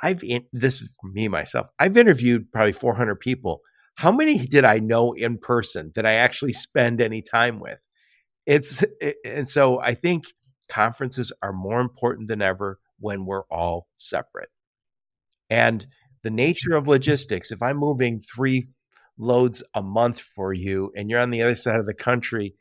[0.00, 1.68] I've in, this is me myself.
[1.78, 3.60] I've interviewed probably 400 people.
[3.96, 7.80] How many did I know in person that I actually spend any time with?
[8.46, 10.24] It's it- and so I think
[10.68, 14.48] conferences are more important than ever when we're all separate.
[15.50, 15.86] And
[16.22, 18.66] the nature of logistics, if I'm moving 3
[19.18, 22.54] loads a month for you and you're on the other side of the country,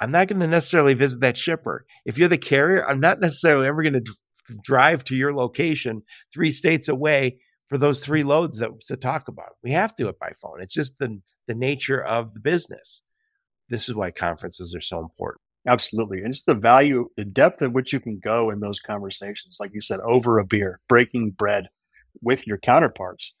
[0.00, 1.86] I'm not going to necessarily visit that shipper.
[2.04, 4.14] If you're the carrier, I'm not necessarily ever going to
[4.62, 6.02] drive to your location
[6.32, 9.56] three states away for those three loads that to talk about.
[9.62, 10.60] We have to do it by phone.
[10.60, 13.02] It's just the the nature of the business.
[13.68, 15.40] This is why conferences are so important.
[15.66, 16.18] Absolutely.
[16.22, 19.70] And just the value, the depth at which you can go in those conversations, like
[19.72, 21.68] you said, over a beer, breaking bread
[22.20, 23.34] with your counterparts.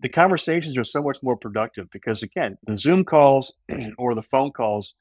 [0.00, 3.52] The conversations are so much more productive because, again, the Zoom calls
[3.98, 4.94] or the phone calls,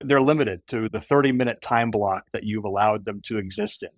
[0.00, 3.90] they're limited to the 30 minute time block that you've allowed them to exist in.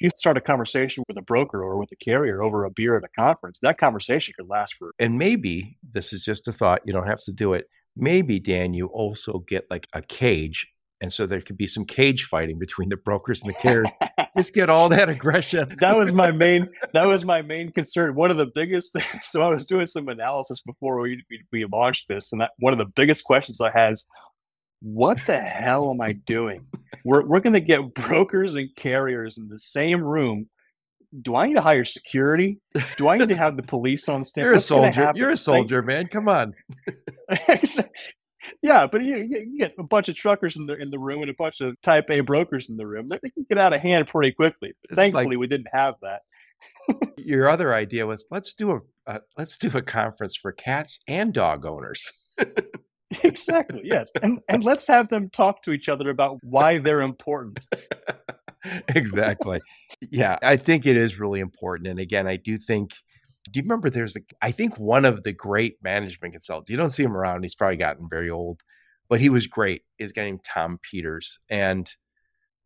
[0.00, 3.04] You start a conversation with a broker or with a carrier over a beer at
[3.04, 6.92] a conference, that conversation could last for And maybe this is just a thought, you
[6.92, 7.66] don't have to do it.
[7.96, 10.66] Maybe Dan, you also get like a cage.
[11.00, 13.90] And so there could be some cage fighting between the brokers and the carriers.
[14.36, 15.74] just get all that aggression.
[15.80, 19.42] that was my main that was my main concern one of the biggest Things, so
[19.42, 22.78] i was doing some analysis before we we, we launched this and that, one of
[22.78, 24.06] the biggest questions i had is
[24.80, 26.66] what the hell am i doing
[27.04, 30.48] we're, we're going to get brokers and carriers in the same room
[31.22, 32.58] do i need to hire security
[32.96, 35.12] do i need to have the police on stand You're a What's soldier.
[35.14, 36.08] You're a Like, soldier, man.
[36.08, 36.52] Come on.
[38.62, 41.30] yeah, but you, you get a bunch of truckers in the in the room and
[41.30, 43.08] a bunch of Type A brokers in the room.
[43.08, 44.74] They, can get out of hand pretty quickly.
[44.84, 46.20] It's like- Thankfully, we didn't have that.
[47.16, 51.32] Your other idea was let's do a uh, let's do a conference for cats and
[51.32, 52.12] dog owners.
[53.22, 53.82] exactly.
[53.84, 57.64] Yes, and and let's have them talk to each other about why they're important.
[58.88, 59.60] exactly.
[60.10, 61.88] Yeah, I think it is really important.
[61.88, 62.90] And again, I do think
[63.52, 66.90] Do you remember there's a, I think one of the great management consultants, you don't
[66.90, 68.62] see him around, he's probably gotten very old,
[69.08, 71.38] but he was great, is guy named Tom Peters.
[71.48, 71.88] And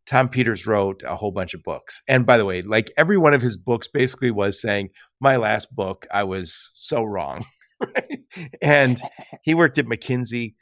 [0.07, 2.01] Tom Peters wrote a whole bunch of books.
[2.07, 4.89] And by the way, like every one of his books basically was saying,
[5.19, 7.45] My last book, I was so wrong.
[8.61, 9.01] And
[9.43, 10.55] he worked at McKinsey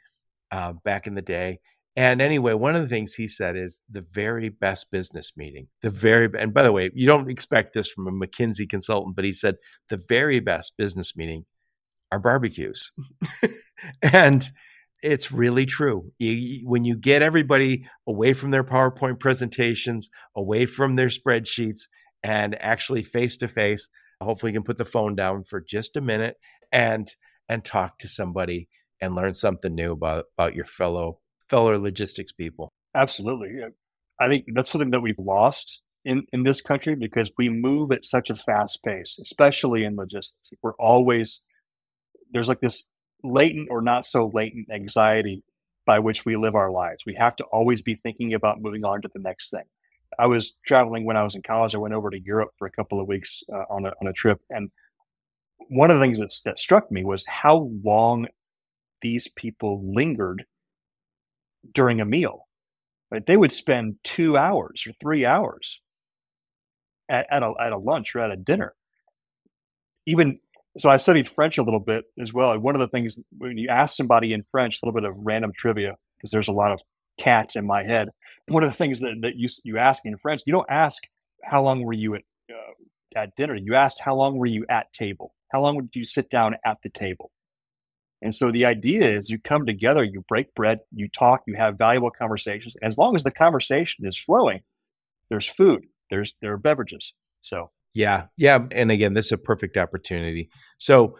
[0.50, 1.60] uh, back in the day.
[1.96, 5.90] And anyway, one of the things he said is the very best business meeting, the
[5.90, 9.32] very, and by the way, you don't expect this from a McKinsey consultant, but he
[9.32, 9.56] said
[9.88, 11.44] the very best business meeting
[12.12, 12.92] are barbecues.
[14.02, 14.50] and
[15.02, 16.12] it's really true.
[16.18, 21.82] You, when you get everybody away from their PowerPoint presentations, away from their spreadsheets,
[22.22, 23.88] and actually face to face,
[24.20, 26.36] hopefully you can put the phone down for just a minute
[26.72, 27.08] and
[27.48, 28.68] and talk to somebody
[29.00, 31.18] and learn something new about about your fellow
[31.48, 32.72] fellow logistics people.
[32.94, 33.50] Absolutely.
[34.18, 38.04] I think that's something that we've lost in, in this country because we move at
[38.04, 40.50] such a fast pace, especially in logistics.
[40.62, 41.42] We're always,
[42.30, 42.88] there's like this
[43.22, 45.42] latent or not so latent anxiety
[45.86, 47.04] by which we live our lives.
[47.06, 49.64] We have to always be thinking about moving on to the next thing.
[50.18, 51.74] I was traveling when I was in college.
[51.74, 54.12] I went over to Europe for a couple of weeks uh, on, a, on a
[54.12, 54.40] trip.
[54.50, 54.70] And
[55.68, 58.26] one of the things that, that struck me was how long
[59.02, 60.44] these people lingered
[61.72, 62.46] during a meal.
[63.10, 63.26] Right?
[63.26, 65.80] They would spend two hours or three hours
[67.08, 68.74] at, at, a, at a lunch or at a dinner.
[70.06, 70.38] Even
[70.78, 72.52] so, I studied French a little bit as well.
[72.52, 75.16] And one of the things when you ask somebody in French, a little bit of
[75.18, 76.80] random trivia, because there's a lot of
[77.18, 78.08] cats in my head.
[78.46, 81.02] One of the things that, that you, you ask in French, you don't ask,
[81.42, 83.56] How long were you at, uh, at dinner?
[83.56, 85.34] You asked, How long were you at table?
[85.50, 87.30] How long would you sit down at the table?
[88.22, 91.78] And so the idea is you come together, you break bread, you talk, you have
[91.78, 92.76] valuable conversations.
[92.82, 94.60] As long as the conversation is flowing,
[95.30, 97.14] there's food, there's there are beverages.
[97.40, 98.58] So yeah, yeah.
[98.72, 100.50] And again, this is a perfect opportunity.
[100.78, 101.16] So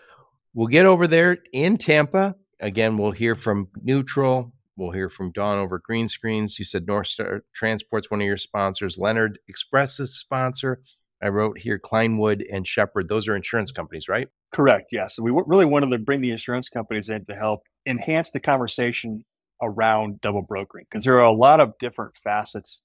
[0.54, 2.36] we'll get over there in Tampa.
[2.60, 4.52] Again, we'll hear from Newtrul.
[4.76, 6.58] We'll hear from Dawn over Greenscreens.
[6.58, 8.98] You said North Star Transport's one of your sponsors.
[8.98, 10.80] Leonard Express is sponsor.
[11.22, 13.08] I wrote here Kleinwood and Shepard.
[13.08, 14.28] Those are insurance companies, right?
[14.52, 14.88] Correct.
[14.90, 15.16] Yes.
[15.16, 19.24] So we really wanted to bring the insurance companies in to help enhance the conversation
[19.62, 22.84] around double brokering because there are a lot of different facets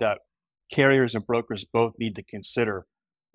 [0.00, 0.20] that
[0.72, 2.86] carriers and brokers both need to consider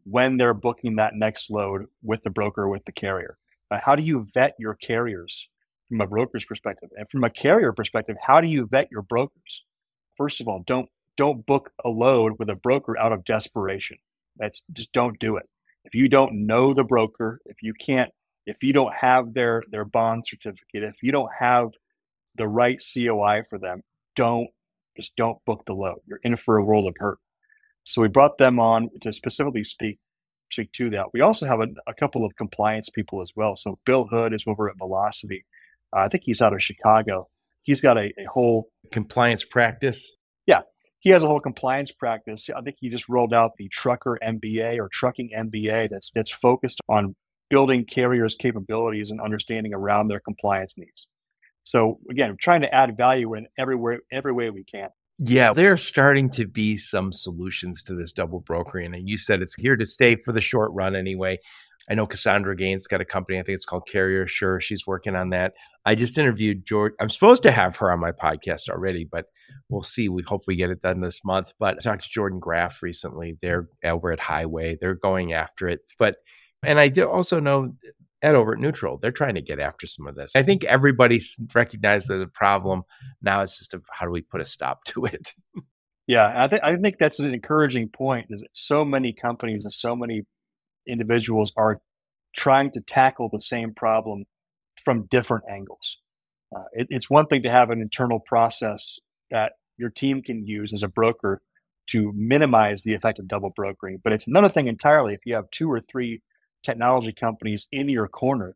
[0.03, 3.37] when they're booking that next load with the broker with the carrier.
[3.69, 5.47] Uh, how do you vet your carriers
[5.87, 6.89] from a broker's perspective?
[6.97, 9.63] And from a carrier perspective, how do you vet your brokers?
[10.17, 13.97] First of all, don't don't book a load with a broker out of desperation.
[14.39, 15.45] That's just don't do it.
[15.85, 18.11] If you don't know the broker, if you can't,
[18.45, 21.69] if you don't have their their bond certificate, if you don't have
[22.35, 23.81] the right COI for them,
[24.15, 24.47] don't
[24.97, 25.99] just don't book the load.
[26.07, 27.19] You're in for a world of hurt.
[27.85, 29.99] So we brought them on to specifically speak
[30.51, 31.07] speak to that.
[31.13, 33.55] We also have a, a couple of compliance people as well.
[33.55, 35.45] So Bill Hood is over at Velocity.
[35.95, 37.27] Uh, I think he's out of Chicago.
[37.63, 40.17] He's got a, a whole compliance practice.
[40.99, 42.49] He has a whole compliance practice.
[42.55, 46.81] I think he just rolled out the trucker MBA or trucking MBA that's that's focused
[46.89, 47.15] on
[47.49, 51.07] building carriers' capabilities and understanding around their compliance needs.
[51.63, 54.89] So again, trying to add value in everywhere every way we can.
[55.21, 58.95] Yeah, there are starting to be some solutions to this double brokering.
[58.95, 61.39] And you said it's here to stay for the short run anyway.
[61.89, 64.59] I know Cassandra Gaines got a company, I think it's called Carrier Assure.
[64.59, 65.53] She's working on that.
[65.85, 66.93] I just interviewed George.
[66.99, 69.25] I'm supposed to have her on my podcast already, but
[69.69, 70.07] we'll see.
[70.07, 71.53] We hopefully get it done this month.
[71.59, 73.37] But I talked to Jordan Graft recently.
[73.41, 74.77] They're over at Highway.
[74.79, 75.81] They're going after it.
[75.97, 76.17] But
[76.63, 77.73] and I do also know
[78.21, 80.35] at over at Newtrul, they're trying to get after some of this.
[80.35, 82.83] I think everybody's recognized the problem.
[83.21, 85.33] Now it's just how do we put a stop to it?
[86.07, 88.27] yeah, I think I think that's an encouraging point.
[88.53, 90.23] So many companies and so many
[90.89, 91.81] individuals are
[92.35, 94.25] trying to tackle the same problem
[94.83, 95.97] from different angles.
[96.55, 100.73] Uh, it, it's one thing to have an internal process that your team can use
[100.73, 101.41] as a broker
[101.87, 105.49] to minimize the effect of double brokering, but it's another thing entirely if you have
[105.51, 106.21] two or three
[106.63, 108.55] technology companies in your corner,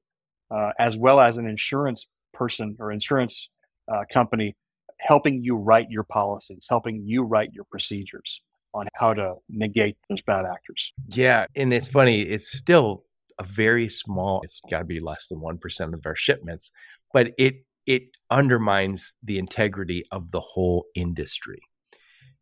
[0.51, 3.49] uh, as well as an insurance person or insurance
[3.91, 4.55] uh, company
[4.99, 8.41] helping you write your policies, helping you write your procedures
[8.73, 10.93] on how to negate those bad actors.
[11.09, 11.45] Yeah.
[11.55, 13.03] And it's funny, it's still
[13.39, 16.71] a very small, it's got to be less than 1% of our shipments,
[17.11, 21.59] but it, it undermines the integrity of the whole industry.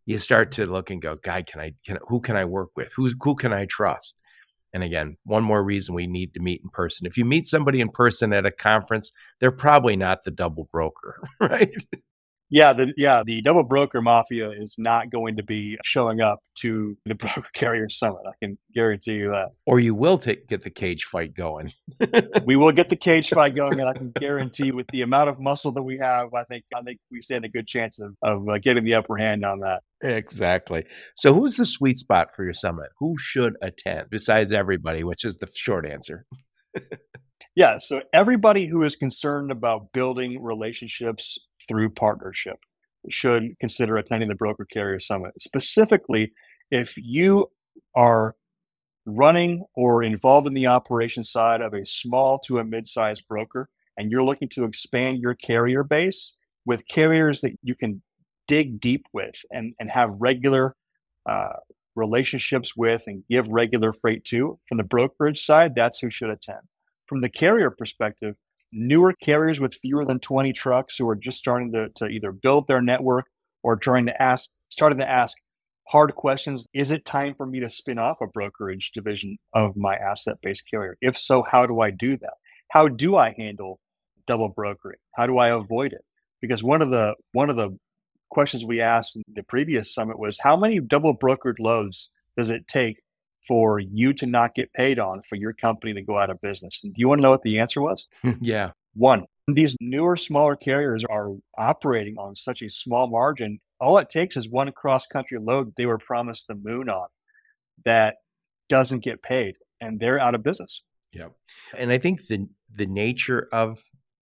[0.05, 2.91] You start to look and go, God, can I, can, who can I work with?
[2.95, 4.17] Who's, who can I trust?
[4.73, 7.05] And again, one more reason we need to meet in person.
[7.05, 11.21] If you meet somebody in person at a conference, they're probably not the double broker,
[11.39, 11.71] right?
[12.51, 16.97] Yeah, the yeah, the double broker mafia is not going to be showing up to
[17.05, 18.19] the broker carrier summit.
[18.27, 19.51] I can guarantee you that.
[19.65, 21.71] Or you will take, get the cage fight going.
[22.45, 25.39] we will get the cage fight going, and I can guarantee with the amount of
[25.39, 28.49] muscle that we have, I think I think we stand a good chance of, of
[28.49, 29.81] uh, getting the upper hand on that.
[30.03, 30.83] Exactly.
[31.15, 32.89] So, who's the sweet spot for your summit?
[32.99, 36.25] Who should attend besides everybody, which is the short answer?
[37.55, 37.77] yeah.
[37.79, 41.37] So, everybody who is concerned about building relationships
[41.71, 42.57] through partnership
[43.09, 45.31] should consider attending the Broker Carrier Summit.
[45.39, 46.33] Specifically,
[46.69, 47.49] if you
[47.95, 48.35] are
[49.05, 54.11] running or involved in the operation side of a small to a mid-sized broker and
[54.11, 58.01] you're looking to expand your carrier base with carriers that you can
[58.47, 60.75] dig deep with and, and have regular
[61.27, 61.53] uh,
[61.95, 66.61] relationships with and give regular freight to from the brokerage side, that's who should attend.
[67.07, 68.35] From the carrier perspective,
[68.71, 72.67] newer carriers with fewer than 20 trucks who are just starting to, to either build
[72.67, 73.25] their network
[73.63, 75.37] or trying to ask, starting to ask
[75.87, 76.65] hard questions.
[76.73, 80.63] Is it time for me to spin off a brokerage division of my asset based
[80.69, 80.97] carrier?
[81.01, 82.33] If so, how do I do that?
[82.69, 83.79] How do I handle
[84.25, 84.99] double brokering?
[85.15, 86.05] How do I avoid it?
[86.41, 87.77] Because one of the one of the
[88.29, 92.67] questions we asked in the previous summit was how many double brokered loads does it
[92.67, 93.01] take
[93.47, 96.79] for you to not get paid on for your company to go out of business.
[96.81, 98.07] Do you want to know what the answer was?
[98.41, 98.71] yeah.
[98.93, 103.59] One, these newer, smaller carriers are operating on such a small margin.
[103.79, 107.07] All it takes is one cross country load they were promised the moon on
[107.85, 108.17] that
[108.69, 110.83] doesn't get paid and they're out of business.
[111.11, 111.29] Yeah.
[111.77, 113.79] And I think the the nature of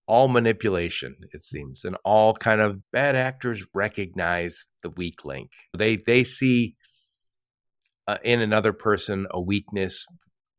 [0.08, 5.52] all manipulation, it seems, and all kind of bad actors recognize the weak link.
[5.78, 6.77] They they see
[8.08, 10.06] uh, in another person a weakness,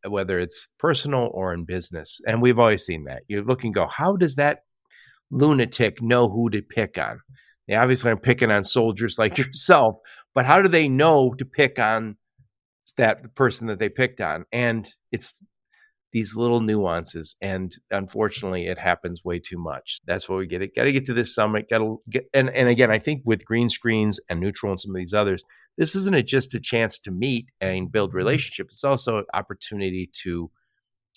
[0.06, 2.20] whether it's personal or in business.
[2.26, 3.22] And we've always seen that.
[3.28, 4.60] You look and go, how does that
[5.30, 7.20] lunatic know who to pick on?
[7.66, 9.96] They obviously are picking on soldiers like yourself,
[10.34, 12.16] but how do they know to pick on
[12.96, 14.44] that person that they picked on?
[14.52, 15.42] And it's
[16.12, 17.36] these little nuances.
[17.40, 20.00] And unfortunately, it happens way too much.
[20.06, 20.62] That's what we get.
[20.62, 21.68] It got to get to this summit.
[21.68, 22.28] Got to get.
[22.32, 25.44] And and again, I think with Greenscreens and Newtrul and some of these others,
[25.76, 28.18] this isn't just a chance to meet and build mm-hmm.
[28.18, 28.74] relationships.
[28.74, 30.50] It's also an opportunity to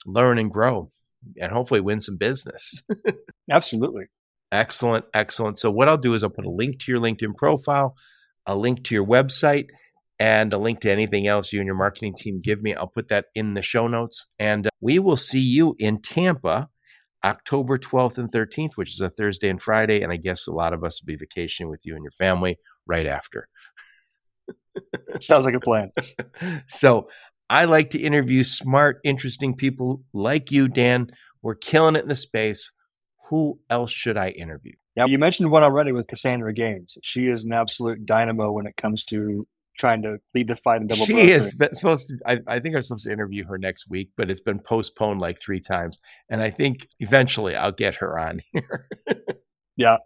[0.06, 0.92] learn and grow,
[1.39, 2.82] and hopefully win some business.
[3.50, 4.06] Absolutely.
[4.52, 5.58] Excellent, excellent.
[5.58, 7.96] So what I'll do is I'll put a link to your LinkedIn profile,
[8.46, 9.68] a link to your website
[10.22, 12.76] and a link to anything else you and your marketing team give me.
[12.76, 14.28] I'll put that in the show notes.
[14.38, 16.69] And uh, we will see you in Tampa
[17.24, 20.03] October 12th and 13th, which is a Thursday and Friday.
[20.03, 22.57] And I guess a lot of us will be vacationing with you and your family
[22.86, 23.47] right after.
[25.19, 25.89] Sounds like a plan.
[26.67, 27.07] so
[27.49, 31.07] I like to interview smart, interesting people like you, Dan.
[31.41, 32.72] We're killing it in the space.
[33.30, 34.74] Who else should I interview?
[34.95, 36.99] Now, you mentioned one already with Cassandra Gaines.
[37.01, 39.47] She is an absolute dynamo when it comes to
[39.78, 41.05] trying to lead the fight in double.
[41.05, 41.34] She brokering.
[41.34, 42.17] is supposed to.
[42.26, 45.39] I, I, think I'm supposed to interview her next week, but it's been postponed like
[45.39, 45.99] three times,
[46.30, 48.88] and I think eventually I'll get her on here.
[49.76, 49.97] yeah,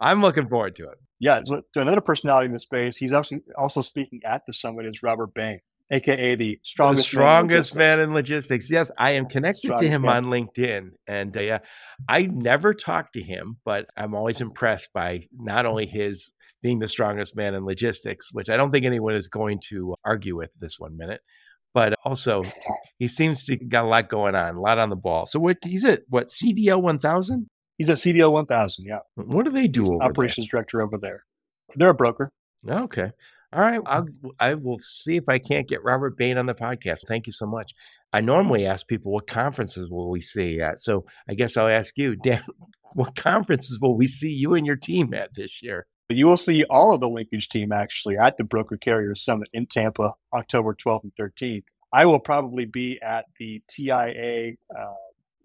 [0.00, 0.98] I'm looking forward to it.
[1.20, 2.96] Yeah, so, another personality in the space.
[2.96, 5.60] He's also also speaking at the summit is Robert Bain,
[5.90, 8.70] aka the strongest, the strongest man, in man, in logistics.
[8.70, 10.24] Yes, I am connected to him man.
[10.24, 11.58] on LinkedIn, and uh, yeah,
[12.08, 16.32] I never talked to him, but I'm always impressed by not only his
[16.64, 20.34] being the strongest man in logistics, which I don't think anyone is going to argue
[20.34, 21.20] with this one minute.
[21.74, 22.42] But also,
[22.98, 25.26] he seems to got a lot going on, a lot on the ball.
[25.26, 27.48] So what he's at what CDL one thousand?
[27.76, 28.86] He's at CDL one thousand.
[28.86, 29.00] Yeah.
[29.16, 30.00] What do they do?
[30.00, 30.60] operations there?
[30.60, 31.24] director over there.
[31.76, 32.32] They're a broker.
[32.66, 33.10] Okay.
[33.52, 33.80] All right.
[33.84, 34.06] I'll,
[34.40, 37.00] I will see if I can't get Robert Bain on the podcast.
[37.06, 37.74] Thank you so much.
[38.10, 40.78] I normally ask people what conferences will we see at.
[40.78, 42.42] So I guess I'll ask you, Dan,
[42.94, 45.86] what conferences will we see you and your team at this year?
[46.10, 49.66] You will see all of the linkage team actually at the Broker Carrier Summit in
[49.66, 51.64] Tampa, October 12th and 13th.
[51.92, 54.94] I will probably be at the TIA uh,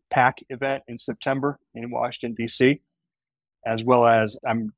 [0.10, 2.82] PAC event in September in Washington, D.C.,
[3.66, 4.74] as well as I'm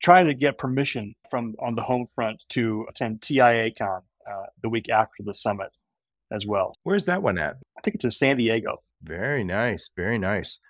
[0.00, 4.68] trying to get permission from on the home front to attend TIA Con uh, the
[4.68, 5.70] week after the summit
[6.32, 6.76] as well.
[6.82, 7.56] Where's that one at?
[7.76, 8.82] I think it's in San Diego.
[9.02, 9.90] Very nice.
[9.96, 10.60] Very nice.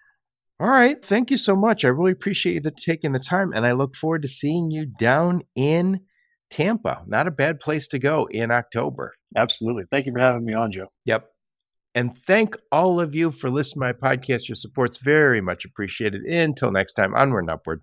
[0.58, 1.04] All right.
[1.04, 1.84] Thank you so much.
[1.84, 4.86] I really appreciate you the, taking the time, and I look forward to seeing you
[4.86, 6.00] down in
[6.48, 7.02] Tampa.
[7.06, 9.14] Not a bad place to go in October.
[9.36, 9.84] Absolutely.
[9.90, 10.86] Thank you for having me on, Joe.
[11.04, 11.28] Yep.
[11.94, 14.48] And thank all of you for listening to my podcast.
[14.48, 16.22] Your support's very much appreciated.
[16.22, 17.82] Until next time, onward and upward.